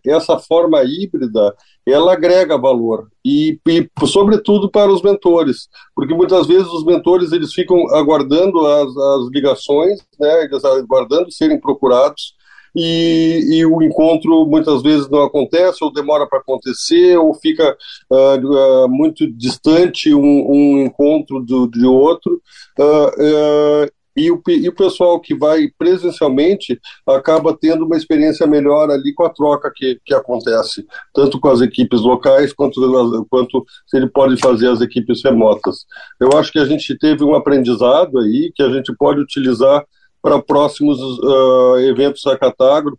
essa 0.05 0.39
forma 0.39 0.81
híbrida 0.83 1.53
ela 1.85 2.13
agrega 2.13 2.57
valor 2.57 3.07
e, 3.23 3.59
e, 3.67 3.87
sobretudo 4.07 4.69
para 4.71 4.91
os 4.91 5.03
mentores, 5.03 5.69
porque 5.95 6.15
muitas 6.15 6.47
vezes 6.47 6.67
os 6.67 6.83
mentores 6.83 7.31
eles 7.31 7.53
ficam 7.53 7.87
aguardando 7.93 8.65
as, 8.65 8.97
as 8.97 9.29
ligações, 9.31 9.99
né, 10.19 10.45
eles 10.45 10.65
aguardando 10.65 11.31
serem 11.31 11.59
procurados 11.59 12.33
e, 12.75 13.57
e, 13.57 13.65
o 13.65 13.81
encontro 13.81 14.45
muitas 14.45 14.81
vezes 14.81 15.09
não 15.09 15.23
acontece 15.23 15.83
ou 15.83 15.93
demora 15.93 16.27
para 16.27 16.39
acontecer 16.39 17.17
ou 17.17 17.33
fica 17.33 17.75
uh, 18.11 18.85
uh, 18.85 18.89
muito 18.89 19.25
distante 19.31 20.13
um, 20.13 20.51
um 20.51 20.81
encontro 20.83 21.41
do, 21.41 21.67
de 21.67 21.85
outro 21.85 22.41
uh, 22.79 23.89
e 24.15 24.31
o, 24.31 24.41
e 24.47 24.69
o 24.69 24.75
pessoal 24.75 25.19
que 25.19 25.35
vai 25.35 25.67
presencialmente 25.77 26.79
acaba 27.05 27.55
tendo 27.55 27.85
uma 27.85 27.97
experiência 27.97 28.47
melhor 28.47 28.89
ali 28.89 29.13
com 29.13 29.25
a 29.25 29.29
troca 29.29 29.71
que, 29.75 29.99
que 30.05 30.13
acontece, 30.13 30.85
tanto 31.13 31.39
com 31.39 31.49
as 31.49 31.59
equipes 31.59 31.99
locais 31.99 32.53
quanto, 32.53 33.25
quanto 33.29 33.65
se 33.85 33.97
ele 33.97 34.07
pode 34.07 34.37
fazer 34.37 34.69
as 34.69 34.79
equipes 34.79 35.21
remotas. 35.23 35.85
Eu 36.19 36.37
acho 36.37 36.51
que 36.51 36.59
a 36.59 36.65
gente 36.65 36.97
teve 36.97 37.25
um 37.25 37.35
aprendizado 37.35 38.19
aí 38.19 38.51
que 38.55 38.63
a 38.63 38.69
gente 38.69 38.95
pode 38.97 39.19
utilizar 39.19 39.83
para 40.25 40.41
próximos 40.41 40.99
uh, 40.99 41.77
eventos 41.81 42.23
da 42.23 42.35
Catagro, 42.35 42.97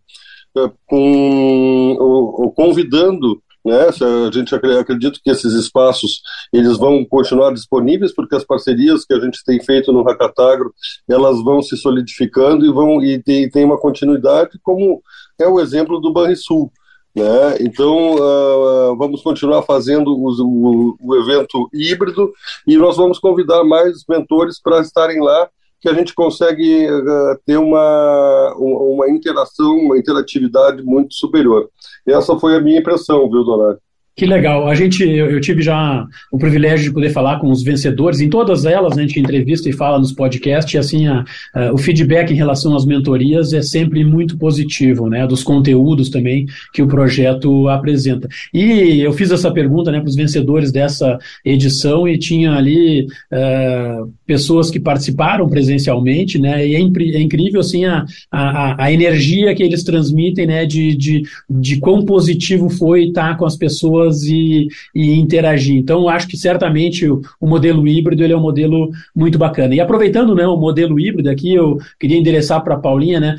uh, 0.56 0.72
com, 0.86 1.96
uh, 1.98 2.52
convidando 2.52 3.42
né? 3.64 3.88
A 3.88 4.30
gente 4.30 4.54
acredita 4.54 5.18
que 5.20 5.28
esses 5.28 5.52
espaços 5.54 6.22
eles 6.52 6.78
vão 6.78 7.04
continuar 7.04 7.52
disponíveis 7.52 8.14
porque 8.14 8.36
as 8.36 8.44
parcerias 8.44 9.04
que 9.04 9.12
a 9.12 9.18
gente 9.18 9.42
tem 9.44 9.60
feito 9.60 9.92
no 9.92 10.04
Hackatagro 10.04 10.72
elas 11.08 11.42
vão 11.42 11.60
se 11.60 11.76
solidificando 11.76 12.64
e 12.64 12.72
vão 12.72 13.02
e 13.02 13.20
tem, 13.20 13.50
tem 13.50 13.64
uma 13.64 13.76
continuidade 13.76 14.56
como 14.62 15.02
é 15.36 15.48
o 15.48 15.58
exemplo 15.58 16.00
do 16.00 16.12
Banrisul. 16.12 16.70
Né? 17.12 17.56
Então, 17.60 18.14
uh, 18.14 18.96
vamos 18.96 19.20
continuar 19.20 19.62
fazendo 19.62 20.14
o, 20.14 20.96
o, 21.00 21.16
evento 21.16 21.68
híbrido 21.74 22.30
e 22.66 22.76
nós 22.76 22.96
vamos 22.96 23.18
convidar 23.18 23.64
mais 23.64 24.04
mentores 24.08 24.60
para 24.62 24.80
estarem 24.80 25.20
lá, 25.20 25.48
que 25.80 25.88
a 25.88 25.94
gente 25.94 26.14
consegue 26.14 26.86
uh, 26.90 27.38
ter 27.44 27.58
uma, 27.58 28.54
uma 28.58 29.10
interação, 29.10 29.76
uma 29.76 29.98
interatividade 29.98 30.82
muito 30.82 31.14
superior. 31.14 31.68
Essa 32.06 32.38
foi 32.38 32.56
a 32.56 32.60
minha 32.60 32.80
impressão, 32.80 33.30
viu, 33.30 33.44
Donato? 33.44 33.80
Que 34.16 34.24
legal. 34.24 34.66
A 34.66 34.74
gente, 34.74 35.02
eu, 35.02 35.30
eu, 35.30 35.40
tive 35.42 35.60
já 35.60 36.06
o 36.32 36.38
privilégio 36.38 36.86
de 36.86 36.94
poder 36.94 37.10
falar 37.10 37.38
com 37.38 37.50
os 37.50 37.62
vencedores. 37.62 38.18
Em 38.18 38.30
todas 38.30 38.64
elas, 38.64 38.96
né, 38.96 39.02
a 39.02 39.06
gente 39.06 39.20
entrevista 39.20 39.68
e 39.68 39.74
fala 39.74 39.98
nos 39.98 40.10
podcasts. 40.10 40.72
E 40.72 40.78
assim, 40.78 41.06
a, 41.06 41.22
a, 41.54 41.70
o 41.74 41.76
feedback 41.76 42.30
em 42.30 42.36
relação 42.36 42.74
às 42.74 42.86
mentorias 42.86 43.52
é 43.52 43.60
sempre 43.60 44.02
muito 44.06 44.38
positivo, 44.38 45.10
né? 45.10 45.26
Dos 45.26 45.42
conteúdos 45.42 46.08
também 46.08 46.46
que 46.72 46.80
o 46.80 46.86
projeto 46.86 47.68
apresenta. 47.68 48.26
E 48.54 49.00
eu 49.02 49.12
fiz 49.12 49.30
essa 49.30 49.50
pergunta, 49.50 49.92
né, 49.92 50.00
para 50.00 50.08
os 50.08 50.16
vencedores 50.16 50.72
dessa 50.72 51.18
edição 51.44 52.08
e 52.08 52.16
tinha 52.16 52.52
ali 52.52 53.02
uh, 53.30 54.10
pessoas 54.26 54.70
que 54.70 54.80
participaram 54.80 55.46
presencialmente, 55.46 56.38
né? 56.38 56.66
E 56.66 56.74
é, 56.74 56.78
é 56.78 57.20
incrível 57.20 57.60
assim 57.60 57.84
a, 57.84 58.06
a, 58.32 58.84
a, 58.84 58.90
energia 58.90 59.54
que 59.54 59.62
eles 59.62 59.84
transmitem, 59.84 60.46
né? 60.46 60.64
De, 60.64 60.96
de, 60.96 61.22
de 61.50 61.78
quão 61.80 62.02
positivo 62.02 62.70
foi 62.70 63.08
estar 63.08 63.36
com 63.36 63.44
as 63.44 63.56
pessoas 63.58 64.05
pessoas 64.06 64.22
e, 64.22 64.68
e 64.94 65.18
interagir. 65.18 65.76
Então, 65.76 66.08
acho 66.08 66.28
que 66.28 66.36
certamente 66.36 67.08
o, 67.08 67.20
o, 67.40 67.46
modelo 67.46 67.86
híbrido 67.86 68.22
ele 68.22 68.32
é 68.32 68.36
um 68.36 68.40
modelo 68.40 68.90
muito 69.14 69.38
bacana. 69.38 69.74
E 69.74 69.80
aproveitando 69.80 70.34
né, 70.34 70.46
o 70.46 70.56
modelo 70.56 70.98
híbrido 70.98 71.28
aqui, 71.28 71.54
eu 71.54 71.78
queria 71.98 72.18
endereçar 72.18 72.62
para 72.62 72.74
a 72.74 72.78
Paulinha, 72.78 73.20
né? 73.20 73.36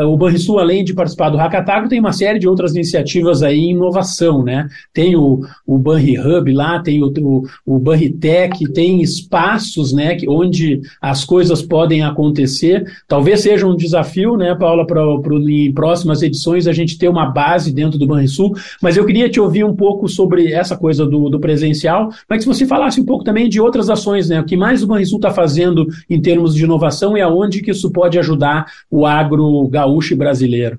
Uh, 0.00 0.06
o 0.06 0.16
Banrisul, 0.16 0.58
além 0.58 0.84
de 0.84 0.94
participar 0.94 1.30
do 1.30 1.36
Hackatago, 1.36 1.88
tem 1.88 2.00
uma 2.00 2.12
série 2.12 2.38
de 2.38 2.48
outras 2.48 2.74
iniciativas 2.74 3.42
aí 3.42 3.60
em 3.60 3.70
inovação, 3.70 4.42
né? 4.42 4.68
Tem 4.92 5.16
o, 5.16 5.40
o 5.66 5.78
Banri 5.78 6.18
Hub 6.18 6.52
lá, 6.52 6.80
tem 6.80 7.02
o, 7.02 7.12
o, 7.20 7.44
o 7.66 7.78
Banri 7.78 8.10
Tech, 8.10 8.64
tem 8.72 9.02
espaços, 9.02 9.92
né, 9.92 10.16
onde 10.28 10.80
as 11.00 11.24
coisas 11.24 11.62
podem 11.62 12.02
acontecer. 12.02 12.84
Talvez 13.08 13.40
seja 13.40 13.66
um 13.66 13.76
desafio, 13.76 14.36
né, 14.36 14.54
Paula, 14.54 14.86
para 14.86 15.02
em 15.48 15.72
próximas 15.72 16.22
edições 16.22 16.66
a 16.66 16.72
gente 16.72 16.98
ter 16.98 17.08
uma 17.08 17.26
base 17.26 17.72
dentro 17.72 17.98
do 17.98 18.06
Banrisul, 18.06 18.54
mas 18.82 18.96
eu 18.96 19.04
queria 19.04 19.28
te 19.28 19.40
ouvir 19.40 19.64
um 19.64 19.74
pouco 19.74 20.03
pouco 20.04 20.08
sobre 20.08 20.52
essa 20.52 20.76
coisa 20.76 21.06
do, 21.06 21.28
do 21.28 21.40
presencial, 21.40 22.10
mas 22.28 22.44
que 22.44 22.46
você 22.46 22.66
falasse 22.66 23.00
um 23.00 23.04
pouco 23.04 23.24
também 23.24 23.48
de 23.48 23.60
outras 23.60 23.88
ações, 23.88 24.28
né? 24.28 24.40
O 24.40 24.44
que 24.44 24.56
mais 24.56 24.82
o 24.82 24.86
Banrisul 24.86 25.18
está 25.18 25.30
fazendo 25.30 25.86
em 26.08 26.20
termos 26.20 26.54
de 26.54 26.64
inovação 26.64 27.16
e 27.16 27.20
aonde 27.20 27.62
que 27.62 27.70
isso 27.70 27.90
pode 27.90 28.18
ajudar 28.18 28.66
o 28.90 29.06
agro 29.06 29.66
gaúcho 29.68 30.16
brasileiro. 30.16 30.78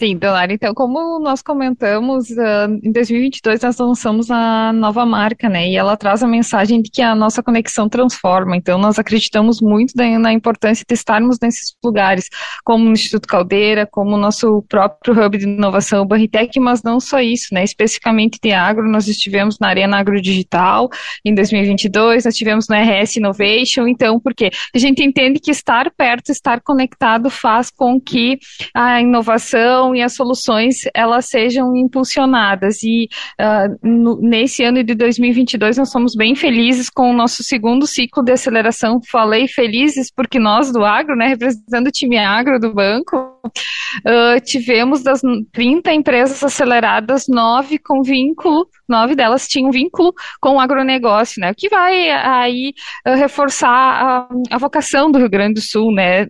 Sim, 0.00 0.16
Delar, 0.16 0.50
então, 0.50 0.72
como 0.72 1.18
nós 1.18 1.42
comentamos, 1.42 2.30
uh, 2.30 2.80
em 2.82 2.90
2022 2.90 3.60
nós 3.60 3.76
lançamos 3.76 4.30
a 4.30 4.72
nova 4.72 5.04
marca, 5.04 5.46
né, 5.46 5.68
e 5.68 5.76
ela 5.76 5.94
traz 5.94 6.22
a 6.22 6.26
mensagem 6.26 6.80
de 6.80 6.90
que 6.90 7.02
a 7.02 7.14
nossa 7.14 7.42
conexão 7.42 7.86
transforma, 7.86 8.56
então 8.56 8.78
nós 8.78 8.98
acreditamos 8.98 9.60
muito 9.60 9.92
na 9.94 10.32
importância 10.32 10.86
de 10.88 10.94
estarmos 10.94 11.36
nesses 11.38 11.76
lugares, 11.84 12.30
como 12.64 12.88
o 12.88 12.92
Instituto 12.92 13.28
Caldeira, 13.28 13.86
como 13.86 14.16
o 14.16 14.16
nosso 14.16 14.64
próprio 14.70 15.12
Hub 15.22 15.36
de 15.36 15.44
Inovação, 15.44 16.00
o 16.00 16.06
Barritec, 16.06 16.58
mas 16.58 16.82
não 16.82 16.98
só 16.98 17.20
isso, 17.20 17.52
né, 17.52 17.62
especificamente 17.62 18.38
de 18.42 18.52
agro, 18.52 18.90
nós 18.90 19.06
estivemos 19.06 19.58
na 19.58 19.68
Arena 19.68 19.98
Agro 19.98 20.18
Digital 20.18 20.88
em 21.22 21.34
2022, 21.34 22.24
nós 22.24 22.32
estivemos 22.32 22.68
no 22.68 22.74
RS 22.74 23.18
Innovation, 23.18 23.86
então, 23.86 24.18
porque 24.18 24.48
a 24.74 24.78
gente 24.78 25.04
entende 25.04 25.38
que 25.38 25.50
estar 25.50 25.90
perto, 25.90 26.32
estar 26.32 26.62
conectado 26.62 27.28
faz 27.28 27.70
com 27.70 28.00
que 28.00 28.38
a 28.74 28.98
inovação 28.98 29.89
e 29.94 30.02
as 30.02 30.14
soluções 30.14 30.82
elas 30.94 31.26
sejam 31.26 31.76
impulsionadas. 31.76 32.82
E 32.82 33.08
uh, 33.40 33.78
no, 33.82 34.20
nesse 34.20 34.62
ano 34.64 34.82
de 34.82 34.94
2022 34.94 35.78
nós 35.78 35.90
somos 35.90 36.14
bem 36.14 36.34
felizes 36.34 36.88
com 36.90 37.10
o 37.10 37.14
nosso 37.14 37.42
segundo 37.42 37.86
ciclo 37.86 38.22
de 38.22 38.32
aceleração. 38.32 39.00
Falei 39.10 39.48
felizes 39.48 40.10
porque 40.14 40.38
nós 40.38 40.72
do 40.72 40.84
agro, 40.84 41.16
né, 41.16 41.28
representando 41.28 41.88
o 41.88 41.92
time 41.92 42.18
agro 42.18 42.58
do 42.58 42.72
banco, 42.72 43.16
uh, 43.16 44.40
tivemos 44.44 45.02
das 45.02 45.20
30 45.52 45.92
empresas 45.92 46.42
aceleradas, 46.42 47.26
nove 47.28 47.78
com 47.78 48.02
vínculo, 48.02 48.66
nove 48.88 49.14
delas 49.14 49.46
tinham 49.46 49.70
vínculo 49.70 50.12
com 50.40 50.56
o 50.56 50.60
agronegócio, 50.60 51.40
né? 51.40 51.50
O 51.50 51.54
que 51.54 51.68
vai 51.68 52.10
aí 52.10 52.72
uh, 53.06 53.14
reforçar 53.14 53.68
a, 53.68 54.28
a 54.50 54.58
vocação 54.58 55.10
do 55.10 55.18
Rio 55.18 55.30
Grande 55.30 55.54
do 55.54 55.60
Sul, 55.60 55.92
né? 55.92 56.26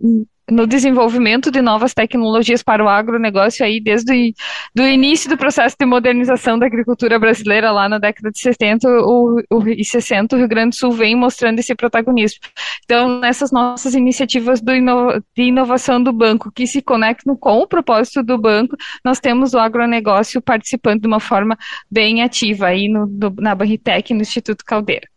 No 0.50 0.66
desenvolvimento 0.66 1.50
de 1.50 1.60
novas 1.60 1.94
tecnologias 1.94 2.62
para 2.62 2.84
o 2.84 2.88
agronegócio 2.88 3.64
aí 3.64 3.80
desde 3.80 4.34
o 4.78 4.82
início 4.82 5.28
do 5.28 5.36
processo 5.36 5.76
de 5.78 5.86
modernização 5.86 6.58
da 6.58 6.66
agricultura 6.66 7.18
brasileira 7.18 7.70
lá 7.70 7.88
na 7.88 7.98
década 7.98 8.30
de 8.30 8.40
70 8.40 8.88
o, 8.88 9.42
o, 9.50 9.68
e 9.68 9.84
60, 9.84 10.34
o 10.34 10.38
Rio 10.38 10.48
Grande 10.48 10.70
do 10.70 10.76
Sul 10.76 10.92
vem 10.92 11.16
mostrando 11.16 11.58
esse 11.58 11.74
protagonismo. 11.74 12.40
Então, 12.84 13.20
nessas 13.20 13.50
nossas 13.50 13.94
iniciativas 13.94 14.60
de 14.60 15.42
inovação 15.42 16.02
do 16.02 16.12
banco 16.12 16.50
que 16.52 16.66
se 16.66 16.82
conectam 16.82 17.36
com 17.36 17.58
o 17.58 17.66
propósito 17.66 18.22
do 18.22 18.38
banco, 18.38 18.76
nós 19.04 19.20
temos 19.20 19.54
o 19.54 19.58
agronegócio 19.58 20.40
participando 20.40 21.02
de 21.02 21.06
uma 21.06 21.20
forma 21.20 21.56
bem 21.90 22.22
ativa 22.22 22.66
aí 22.66 22.88
no, 22.88 23.06
na 23.38 23.54
Barritec 23.54 24.12
no 24.14 24.22
Instituto 24.22 24.64
Caldeira. 24.64 25.09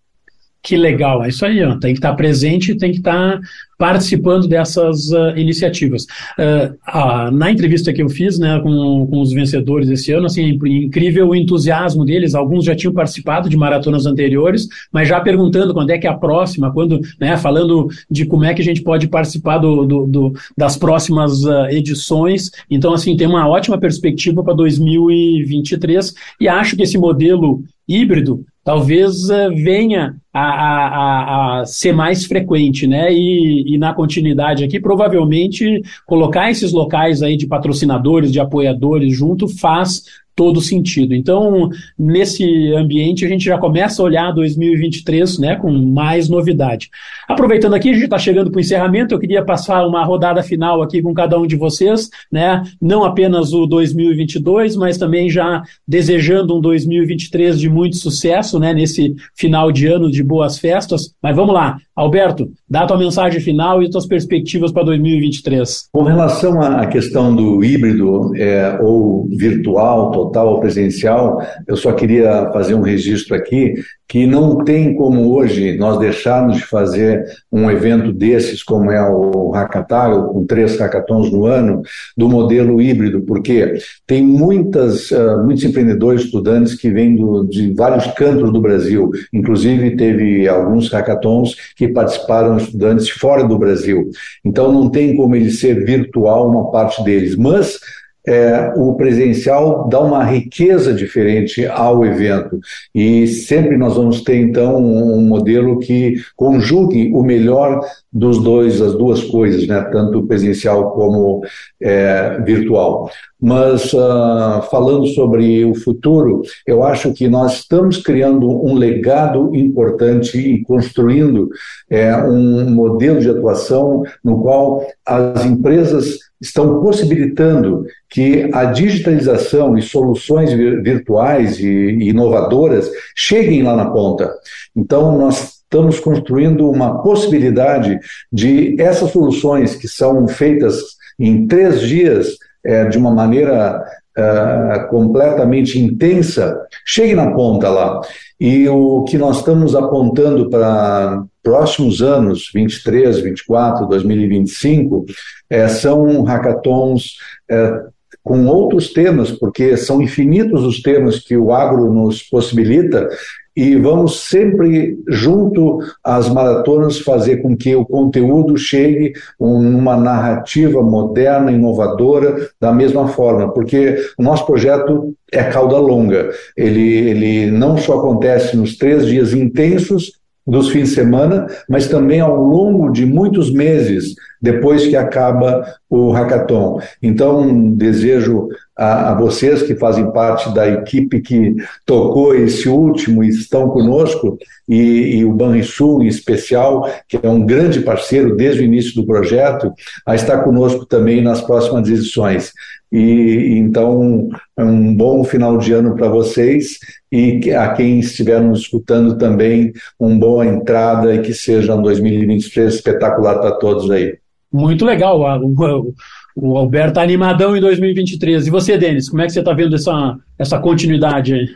Que 0.63 0.77
legal, 0.77 1.21
é 1.21 1.27
isso 1.27 1.45
aí, 1.45 1.61
ó. 1.61 1.77
tem 1.77 1.91
que 1.93 1.99
estar 1.99 2.13
presente 2.13 2.73
tem 2.75 2.91
que 2.91 2.99
estar 2.99 3.37
participando 3.77 4.47
dessas 4.47 5.09
uh, 5.09 5.35
iniciativas. 5.35 6.03
Uh, 6.39 6.73
uh, 6.87 7.31
na 7.31 7.51
entrevista 7.51 7.91
que 7.91 8.01
eu 8.01 8.07
fiz 8.07 8.39
né, 8.39 8.57
com, 8.61 9.05
com 9.07 9.19
os 9.19 9.33
vencedores 9.33 9.89
esse 9.89 10.13
ano, 10.13 10.27
assim, 10.27 10.45
é 10.45 10.69
incrível 10.69 11.27
o 11.27 11.35
entusiasmo 11.35 12.05
deles, 12.05 12.33
alguns 12.33 12.63
já 12.63 12.73
tinham 12.73 12.93
participado 12.93 13.49
de 13.49 13.57
maratonas 13.57 14.05
anteriores, 14.05 14.69
mas 14.89 15.09
já 15.09 15.19
perguntando 15.19 15.73
quando 15.73 15.89
é 15.89 15.97
que 15.97 16.07
é 16.07 16.09
a 16.09 16.13
próxima, 16.13 16.71
quando, 16.71 17.01
né, 17.19 17.35
falando 17.35 17.89
de 18.09 18.25
como 18.25 18.45
é 18.45 18.53
que 18.53 18.61
a 18.61 18.65
gente 18.65 18.81
pode 18.81 19.09
participar 19.09 19.57
do, 19.57 19.85
do, 19.85 20.07
do 20.07 20.33
das 20.55 20.77
próximas 20.77 21.43
edições, 21.71 22.49
então 22.71 22.93
assim, 22.93 23.17
tem 23.17 23.27
uma 23.27 23.49
ótima 23.49 23.77
perspectiva 23.77 24.41
para 24.41 24.53
2023 24.53 26.13
e 26.39 26.47
acho 26.47 26.77
que 26.77 26.83
esse 26.83 26.97
modelo 26.97 27.63
híbrido 27.85 28.45
talvez 28.63 29.29
uh, 29.29 29.49
venha 29.53 30.15
a, 30.33 30.41
a, 30.41 31.59
a, 31.61 31.65
ser 31.65 31.93
mais 31.93 32.25
frequente, 32.25 32.87
né? 32.87 33.13
E, 33.13 33.75
e, 33.75 33.77
na 33.77 33.93
continuidade 33.93 34.63
aqui, 34.63 34.79
provavelmente 34.79 35.81
colocar 36.05 36.49
esses 36.49 36.71
locais 36.71 37.21
aí 37.21 37.37
de 37.37 37.45
patrocinadores, 37.45 38.31
de 38.31 38.39
apoiadores 38.39 39.15
junto 39.15 39.47
faz 39.47 40.03
todo 40.35 40.61
sentido. 40.61 41.13
Então, 41.13 41.69
nesse 41.97 42.73
ambiente, 42.73 43.25
a 43.25 43.27
gente 43.27 43.45
já 43.45 43.57
começa 43.57 44.01
a 44.01 44.05
olhar 44.05 44.31
2023 44.31 45.39
né, 45.39 45.55
com 45.55 45.71
mais 45.71 46.29
novidade. 46.29 46.89
Aproveitando 47.27 47.73
aqui, 47.73 47.89
a 47.89 47.93
gente 47.93 48.05
está 48.05 48.17
chegando 48.17 48.49
para 48.49 48.57
o 48.57 48.61
encerramento, 48.61 49.13
eu 49.13 49.19
queria 49.19 49.43
passar 49.43 49.85
uma 49.85 50.03
rodada 50.03 50.41
final 50.41 50.81
aqui 50.81 51.01
com 51.01 51.13
cada 51.13 51.39
um 51.39 51.45
de 51.45 51.55
vocês, 51.55 52.09
né, 52.31 52.63
não 52.81 53.03
apenas 53.03 53.53
o 53.53 53.65
2022, 53.65 54.75
mas 54.75 54.97
também 54.97 55.29
já 55.29 55.61
desejando 55.87 56.57
um 56.57 56.61
2023 56.61 57.59
de 57.59 57.69
muito 57.69 57.97
sucesso 57.97 58.59
né, 58.59 58.73
nesse 58.73 59.15
final 59.35 59.71
de 59.71 59.87
ano 59.87 60.09
de 60.09 60.23
boas 60.23 60.57
festas. 60.57 61.13
Mas 61.21 61.35
vamos 61.35 61.53
lá, 61.53 61.77
Alberto, 61.95 62.49
dá 62.69 62.81
a 62.81 62.87
tua 62.87 62.97
mensagem 62.97 63.39
final 63.39 63.83
e 63.83 63.89
tuas 63.89 64.07
perspectivas 64.07 64.71
para 64.71 64.83
2023. 64.83 65.89
Com 65.91 66.03
relação 66.03 66.61
à 66.61 66.85
questão 66.87 67.35
do 67.35 67.63
híbrido 67.63 68.35
é, 68.35 68.79
ou 68.81 69.27
virtual, 69.29 70.11
total 70.23 70.49
ou 70.49 70.59
presencial, 70.59 71.41
eu 71.67 71.75
só 71.75 71.91
queria 71.91 72.49
fazer 72.51 72.75
um 72.75 72.81
registro 72.81 73.35
aqui 73.35 73.73
que 74.07 74.27
não 74.27 74.63
tem 74.63 74.95
como 74.95 75.33
hoje 75.33 75.75
nós 75.75 75.97
deixarmos 75.97 76.57
de 76.57 76.65
fazer 76.65 77.25
um 77.51 77.71
evento 77.71 78.13
desses, 78.13 78.61
como 78.61 78.91
é 78.91 79.01
o 79.09 79.49
Hackathon, 79.49 80.27
com 80.27 80.45
três 80.45 80.77
hackathons 80.77 81.31
no 81.31 81.45
ano, 81.45 81.81
do 82.15 82.29
modelo 82.29 82.79
híbrido, 82.79 83.21
porque 83.21 83.73
tem 84.05 84.23
muitas, 84.23 85.09
uh, 85.09 85.43
muitos 85.43 85.63
empreendedores, 85.63 86.25
estudantes 86.25 86.75
que 86.75 86.91
vêm 86.91 87.15
do, 87.15 87.43
de 87.45 87.73
vários 87.73 88.05
cantos 88.13 88.51
do 88.51 88.61
Brasil, 88.61 89.09
inclusive 89.33 89.95
teve 89.95 90.47
alguns 90.47 90.91
hackathons 90.91 91.55
que 91.75 91.87
participaram 91.87 92.57
estudantes 92.57 93.09
fora 93.09 93.43
do 93.43 93.57
Brasil. 93.57 94.11
Então 94.45 94.71
não 94.71 94.89
tem 94.89 95.15
como 95.15 95.35
ele 95.35 95.49
ser 95.49 95.83
virtual 95.85 96.49
uma 96.49 96.69
parte 96.69 97.03
deles, 97.03 97.35
mas 97.35 97.79
é, 98.25 98.73
o 98.75 98.95
presencial 98.95 99.87
dá 99.89 99.99
uma 99.99 100.23
riqueza 100.23 100.93
diferente 100.93 101.65
ao 101.65 102.05
evento. 102.05 102.59
E 102.93 103.27
sempre 103.27 103.77
nós 103.77 103.95
vamos 103.95 104.21
ter, 104.21 104.37
então, 104.37 104.77
um 104.77 105.21
modelo 105.21 105.79
que 105.79 106.15
conjugue 106.35 107.11
o 107.13 107.21
melhor 107.23 107.81
dos 108.11 108.41
dois, 108.41 108.81
as 108.81 108.93
duas 108.93 109.23
coisas, 109.23 109.67
né? 109.67 109.81
tanto 109.91 110.25
presencial 110.25 110.91
como 110.91 111.41
é, 111.81 112.39
virtual. 112.45 113.09
Mas, 113.45 113.91
uh, 113.91 114.61
falando 114.71 115.05
sobre 115.07 115.65
o 115.65 115.75
futuro, 115.75 116.43
eu 116.65 116.81
acho 116.81 117.13
que 117.13 117.27
nós 117.27 117.55
estamos 117.55 117.97
criando 117.97 118.49
um 118.49 118.73
legado 118.73 119.53
importante 119.53 120.37
e 120.37 120.63
construindo 120.63 121.49
é, 121.89 122.15
um 122.15 122.69
modelo 122.71 123.19
de 123.19 123.29
atuação 123.29 124.03
no 124.23 124.41
qual 124.41 124.87
as 125.05 125.45
empresas 125.45 126.19
estão 126.41 126.81
possibilitando 126.81 127.85
que 128.09 128.49
a 128.53 128.65
digitalização 128.65 129.77
e 129.77 129.81
soluções 129.81 130.51
virtuais 130.51 131.59
e 131.59 131.65
inovadoras 132.01 132.89
cheguem 133.15 133.63
lá 133.63 133.75
na 133.75 133.89
ponta. 133.89 134.33
Então, 134.75 135.17
nós 135.17 135.61
estamos 135.63 135.99
construindo 135.99 136.69
uma 136.69 137.01
possibilidade 137.01 137.99
de 138.31 138.79
essas 138.79 139.11
soluções 139.11 139.75
que 139.75 139.87
são 139.87 140.27
feitas 140.27 140.75
em 141.19 141.47
três 141.47 141.81
dias 141.81 142.37
é, 142.63 142.85
de 142.85 142.97
uma 142.97 143.11
maneira 143.11 143.83
uh, 144.17 144.87
completamente 144.89 145.79
intensa, 145.79 146.65
cheguem 146.85 147.15
na 147.15 147.31
ponta 147.31 147.69
lá. 147.69 148.01
E 148.45 148.67
o 148.67 149.05
que 149.05 149.17
nós 149.17 149.37
estamos 149.37 149.73
apontando 149.73 150.49
para 150.49 151.23
próximos 151.41 152.01
anos, 152.01 152.51
23, 152.53 153.21
24, 153.21 153.87
2025, 153.87 155.05
é, 155.49 155.65
são 155.69 156.23
hackathons 156.23 157.13
é, 157.49 157.85
com 158.23 158.45
outros 158.47 158.93
temas, 158.93 159.31
porque 159.31 159.75
são 159.75 160.01
infinitos 160.01 160.63
os 160.63 160.81
temas 160.81 161.19
que 161.19 161.35
o 161.35 161.51
agro 161.51 161.93
nos 161.93 162.23
possibilita, 162.23 163.09
e 163.55 163.75
vamos 163.75 164.21
sempre, 164.21 164.97
junto 165.07 165.77
às 166.03 166.27
maratonas, 166.27 166.99
fazer 166.99 167.37
com 167.37 167.55
que 167.55 167.75
o 167.75 167.85
conteúdo 167.85 168.57
chegue 168.57 169.13
numa 169.39 169.95
narrativa 169.95 170.81
moderna, 170.81 171.51
inovadora, 171.51 172.49
da 172.59 172.71
mesma 172.71 173.07
forma, 173.09 173.53
porque 173.53 173.95
o 174.17 174.23
nosso 174.23 174.45
projeto 174.47 175.13
é 175.31 175.43
cauda 175.43 175.77
longa. 175.77 176.31
Ele, 176.57 176.81
ele 176.81 177.51
não 177.51 177.77
só 177.77 177.99
acontece 177.99 178.57
nos 178.57 178.75
três 178.75 179.05
dias 179.05 179.33
intensos, 179.33 180.22
dos 180.45 180.69
fins 180.69 180.89
de 180.89 180.95
semana, 180.95 181.47
mas 181.69 181.87
também 181.87 182.19
ao 182.19 182.35
longo 182.35 182.89
de 182.89 183.05
muitos 183.05 183.51
meses 183.51 184.13
depois 184.41 184.85
que 184.85 184.95
acaba 184.95 185.65
o 185.89 186.11
hackathon. 186.11 186.81
Então, 187.01 187.71
desejo 187.71 188.49
a, 188.77 189.11
a, 189.11 189.15
vocês 189.15 189.63
que 189.63 189.73
fazem 189.75 190.11
parte 190.11 190.53
da 190.53 190.67
equipe 190.67 191.21
que 191.21 191.55
tocou 191.85 192.35
esse 192.35 192.67
último 192.67 193.23
e 193.23 193.29
estão 193.29 193.69
conosco, 193.69 194.37
e, 194.67 195.17
e 195.17 195.25
o 195.25 195.31
Banrisul 195.31 196.03
em 196.03 196.07
especial, 196.07 196.89
que 197.07 197.17
é 197.21 197.29
um 197.29 197.45
grande 197.45 197.79
parceiro 197.79 198.35
desde 198.35 198.61
o 198.61 198.65
início 198.65 198.95
do 198.95 199.05
projeto, 199.05 199.71
a 200.05 200.13
estar 200.13 200.39
conosco 200.39 200.85
também 200.85 201.21
nas 201.21 201.39
próximas 201.39 201.87
edições. 201.87 202.51
E 202.91 203.57
então, 203.57 204.29
um 204.57 204.95
bom 204.95 205.23
final 205.23 205.57
de 205.57 205.71
ano 205.73 205.95
para 205.95 206.09
vocês 206.09 206.77
e 207.13 207.53
a 207.53 207.71
quem 207.73 207.99
estiver 207.99 208.41
nos 208.41 208.61
escutando 208.61 209.15
também, 209.19 209.71
uma 209.99 210.17
boa 210.17 210.43
entrada 210.47 211.13
e 211.13 211.21
que 211.21 211.31
seja 211.31 211.75
um 211.75 211.81
2023 211.83 212.73
espetacular 212.73 213.37
para 213.39 213.51
todos 213.51 213.91
aí. 213.91 214.17
Muito 214.51 214.83
legal. 214.83 215.19
O, 215.43 215.93
o 216.35 216.57
Alberto 216.57 216.89
está 216.89 217.03
animadão 217.03 217.55
em 217.55 217.61
2023. 217.61 218.47
E 218.47 218.49
você, 218.49 218.79
Denis, 218.79 219.09
como 219.09 219.21
é 219.21 219.27
que 219.27 219.31
você 219.31 219.41
está 219.41 219.53
vendo 219.53 219.75
essa, 219.75 220.17
essa 220.39 220.57
continuidade 220.57 221.35
aí? 221.35 221.47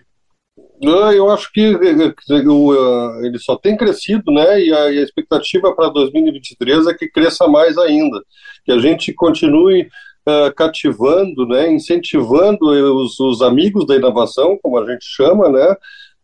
Eu 0.80 1.32
acho 1.32 1.52
que 1.52 1.60
ele 1.62 3.40
só 3.40 3.56
tem 3.56 3.76
crescido, 3.76 4.32
né? 4.32 4.62
E 4.62 4.72
a, 4.72 4.92
expectativa 4.92 5.74
para 5.76 5.90
2023 5.90 6.86
é 6.86 6.94
que 6.94 7.10
cresça 7.10 7.48
mais 7.48 7.80
ainda, 7.80 8.22
que 8.64 8.72
a 8.72 8.78
gente 8.78 9.12
continue 9.12 9.88
uh, 10.28 10.54
cativando, 10.56 11.48
né? 11.48 11.72
Incentivando 11.72 12.66
os, 13.02 13.20
os 13.20 13.42
amigos 13.42 13.86
da 13.86 13.96
inovação, 13.96 14.58
como 14.62 14.78
a 14.78 14.86
gente 14.86 15.06
chama, 15.06 15.50
né? 15.50 15.76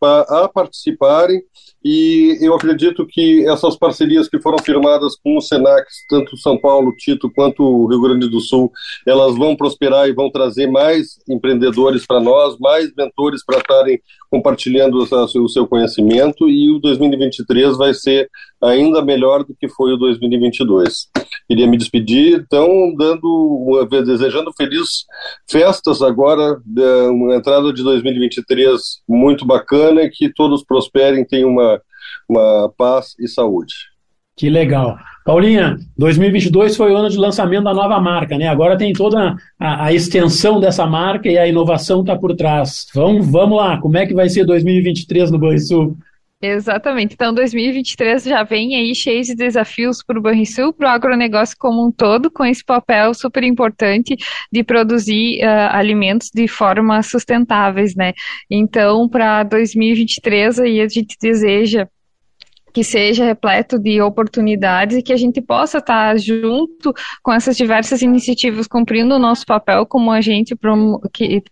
A, 0.02 0.44
a 0.44 0.48
participarem 0.48 1.42
e 1.84 2.38
eu 2.40 2.54
acredito 2.54 3.06
que 3.06 3.46
essas 3.46 3.76
parcerias 3.76 4.26
que 4.26 4.40
foram 4.40 4.56
firmadas 4.58 5.16
com 5.22 5.36
o 5.36 5.40
Senac, 5.42 5.84
tanto 6.08 6.34
São 6.38 6.56
Paulo, 6.56 6.96
Tito, 6.96 7.30
quanto 7.30 7.62
o 7.62 7.86
Rio 7.86 8.00
Grande 8.00 8.26
do 8.26 8.40
Sul, 8.40 8.72
elas 9.06 9.36
vão 9.36 9.54
prosperar 9.54 10.08
e 10.08 10.14
vão 10.14 10.30
trazer 10.30 10.66
mais 10.66 11.18
empreendedores 11.28 12.06
para 12.06 12.20
nós, 12.20 12.56
mais 12.58 12.90
mentores 12.96 13.44
para 13.44 13.58
estarem 13.58 14.00
compartilhando 14.30 14.96
o 14.96 15.48
seu 15.48 15.66
conhecimento 15.66 16.48
e 16.48 16.70
o 16.70 16.78
2023 16.78 17.76
vai 17.76 17.92
ser 17.92 18.30
ainda 18.64 19.04
melhor 19.04 19.44
do 19.44 19.54
que 19.54 19.68
foi 19.68 19.92
o 19.92 19.96
2022. 19.96 21.08
Queria 21.46 21.66
me 21.66 21.76
despedir, 21.76 22.40
então, 22.40 22.94
dando, 22.96 23.86
desejando 24.04 24.52
feliz 24.56 25.04
festas 25.48 26.00
agora, 26.00 26.58
uma 27.10 27.36
entrada 27.36 27.72
de 27.72 27.82
2023 27.82 28.80
muito 29.08 29.44
bacana 29.46 30.08
que 30.10 30.32
todos 30.32 30.64
prosperem, 30.64 31.24
tenham 31.24 31.50
uma, 31.50 31.80
uma 32.28 32.72
paz 32.76 33.14
e 33.18 33.28
saúde. 33.28 33.74
Que 34.36 34.50
legal. 34.50 34.96
Paulinha, 35.24 35.76
2022 35.96 36.76
foi 36.76 36.92
o 36.92 36.96
ano 36.96 37.08
de 37.08 37.16
lançamento 37.16 37.64
da 37.64 37.72
nova 37.72 38.00
marca, 38.00 38.36
né? 38.36 38.48
Agora 38.48 38.76
tem 38.76 38.92
toda 38.92 39.36
a, 39.58 39.86
a 39.86 39.92
extensão 39.92 40.58
dessa 40.58 40.86
marca 40.86 41.28
e 41.28 41.38
a 41.38 41.46
inovação 41.46 42.00
está 42.00 42.16
por 42.16 42.34
trás. 42.34 42.86
Vamos, 42.94 43.30
vamos 43.30 43.56
lá, 43.56 43.78
como 43.80 43.96
é 43.96 44.06
que 44.06 44.12
vai 44.12 44.28
ser 44.28 44.44
2023 44.44 45.30
no 45.30 45.38
Banrisul? 45.38 45.96
Exatamente. 46.46 47.14
Então, 47.14 47.32
2023 47.32 48.24
já 48.24 48.42
vem 48.42 48.76
aí 48.76 48.94
cheio 48.94 49.22
de 49.22 49.34
desafios 49.34 50.02
para 50.04 50.18
o 50.18 50.22
Banrisul, 50.22 50.74
para 50.74 50.88
o 50.88 50.90
agronegócio 50.90 51.56
como 51.58 51.86
um 51.86 51.90
todo, 51.90 52.30
com 52.30 52.44
esse 52.44 52.62
papel 52.62 53.14
super 53.14 53.42
importante 53.42 54.14
de 54.52 54.62
produzir 54.62 55.42
uh, 55.42 55.70
alimentos 55.70 56.28
de 56.34 56.46
forma 56.46 57.02
sustentáveis, 57.02 57.94
né? 57.94 58.12
Então, 58.50 59.08
para 59.08 59.42
2023 59.44 60.60
aí 60.60 60.82
a 60.82 60.88
gente 60.88 61.16
deseja 61.18 61.88
que 62.74 62.82
seja 62.82 63.24
repleto 63.24 63.78
de 63.78 64.02
oportunidades 64.02 64.96
e 64.96 65.02
que 65.02 65.12
a 65.12 65.16
gente 65.16 65.40
possa 65.40 65.78
estar 65.78 66.18
junto 66.18 66.92
com 67.22 67.32
essas 67.32 67.56
diversas 67.56 68.02
iniciativas, 68.02 68.66
cumprindo 68.66 69.14
o 69.14 69.18
nosso 69.18 69.46
papel 69.46 69.86
como 69.86 70.10
agente 70.10 70.56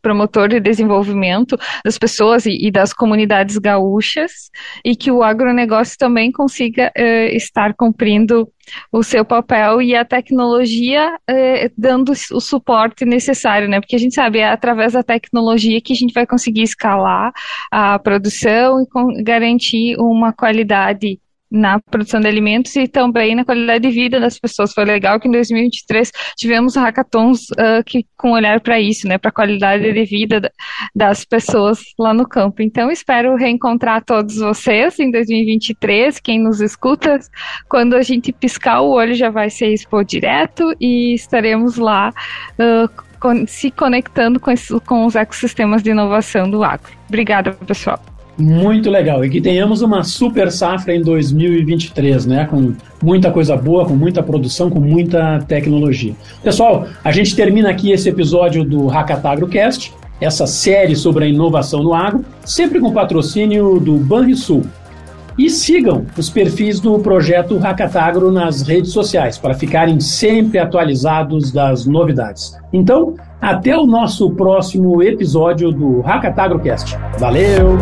promotor 0.02 0.48
de 0.48 0.58
desenvolvimento 0.58 1.56
das 1.84 1.96
pessoas 1.96 2.44
e, 2.44 2.70
das 2.72 2.92
comunidades 2.92 3.56
gaúchas, 3.56 4.50
e 4.84 4.96
que 4.96 5.12
o 5.12 5.22
agronegócio 5.22 5.96
também 5.96 6.32
consiga 6.32 6.90
uh, 6.98 7.36
estar 7.36 7.72
cumprindo 7.74 8.50
o 8.90 9.02
seu 9.02 9.24
papel 9.24 9.82
e 9.82 9.94
a 9.94 10.04
tecnologia 10.04 11.18
eh, 11.28 11.70
dando 11.76 12.12
o 12.12 12.40
suporte 12.40 13.04
necessário, 13.04 13.68
né? 13.68 13.80
Porque 13.80 13.96
a 13.96 13.98
gente 13.98 14.14
sabe, 14.14 14.38
é 14.38 14.48
através 14.48 14.92
da 14.92 15.02
tecnologia 15.02 15.80
que 15.80 15.92
a 15.92 15.96
gente 15.96 16.12
vai 16.12 16.26
conseguir 16.26 16.62
escalar 16.62 17.32
a 17.70 17.98
produção 17.98 18.80
e 18.80 19.22
garantir 19.22 19.96
uma 19.98 20.32
qualidade 20.32 21.18
na 21.52 21.78
produção 21.78 22.18
de 22.18 22.26
alimentos 22.26 22.74
e 22.76 22.88
também 22.88 23.34
na 23.34 23.44
qualidade 23.44 23.86
de 23.86 23.94
vida 23.94 24.18
das 24.18 24.38
pessoas. 24.38 24.72
Foi 24.72 24.84
legal 24.84 25.20
que 25.20 25.28
em 25.28 25.30
2023 25.30 26.10
tivemos 26.36 26.74
hackathons 26.74 27.42
uh, 27.50 27.84
que, 27.84 28.06
com 28.16 28.32
olhar 28.32 28.60
para 28.60 28.80
isso, 28.80 29.06
né, 29.06 29.18
para 29.18 29.28
a 29.28 29.32
qualidade 29.32 29.92
de 29.92 30.04
vida 30.04 30.50
das 30.94 31.24
pessoas 31.24 31.80
lá 31.98 32.14
no 32.14 32.26
campo. 32.26 32.62
Então, 32.62 32.90
espero 32.90 33.36
reencontrar 33.36 34.02
todos 34.04 34.36
vocês 34.36 34.98
em 34.98 35.10
2023, 35.10 36.18
quem 36.20 36.38
nos 36.38 36.60
escuta, 36.60 37.18
quando 37.68 37.94
a 37.94 38.02
gente 38.02 38.32
piscar 38.32 38.80
o 38.80 38.90
olho 38.90 39.14
já 39.14 39.28
vai 39.28 39.50
ser 39.50 39.72
Expo 39.72 40.02
direto 40.02 40.74
e 40.80 41.14
estaremos 41.14 41.76
lá 41.76 42.12
uh, 42.58 43.46
se 43.46 43.70
conectando 43.70 44.40
com, 44.40 44.50
esse, 44.50 44.78
com 44.80 45.06
os 45.06 45.14
ecossistemas 45.14 45.82
de 45.82 45.90
inovação 45.90 46.50
do 46.50 46.64
agro. 46.64 46.90
Obrigada, 47.08 47.52
pessoal. 47.52 48.11
Muito 48.38 48.90
legal. 48.90 49.24
E 49.24 49.30
que 49.30 49.40
tenhamos 49.40 49.82
uma 49.82 50.02
super 50.02 50.50
safra 50.50 50.94
em 50.94 51.02
2023, 51.02 52.26
né? 52.26 52.46
Com 52.46 52.72
muita 53.02 53.30
coisa 53.30 53.56
boa, 53.56 53.84
com 53.84 53.94
muita 53.94 54.22
produção, 54.22 54.70
com 54.70 54.80
muita 54.80 55.40
tecnologia. 55.46 56.14
Pessoal, 56.42 56.86
a 57.04 57.12
gente 57.12 57.36
termina 57.36 57.70
aqui 57.70 57.92
esse 57.92 58.08
episódio 58.08 58.64
do 58.64 58.86
Hackatagrocast, 58.86 59.92
essa 60.20 60.46
série 60.46 60.96
sobre 60.96 61.24
a 61.24 61.28
inovação 61.28 61.82
no 61.82 61.92
agro, 61.92 62.24
sempre 62.44 62.80
com 62.80 62.92
patrocínio 62.92 63.78
do 63.78 63.96
Banrisul. 63.98 64.64
E 65.36 65.48
sigam 65.48 66.06
os 66.16 66.28
perfis 66.28 66.78
do 66.78 66.98
projeto 66.98 67.56
Hackatagro 67.56 68.30
nas 68.30 68.62
redes 68.62 68.92
sociais 68.92 69.38
para 69.38 69.54
ficarem 69.54 69.98
sempre 69.98 70.58
atualizados 70.58 71.50
das 71.50 71.86
novidades. 71.86 72.54
Então, 72.72 73.14
até 73.42 73.76
o 73.76 73.84
nosso 73.84 74.30
próximo 74.30 75.02
episódio 75.02 75.72
do 75.72 76.00
Hackatagrocast. 76.00 76.96
Valeu! 77.18 77.76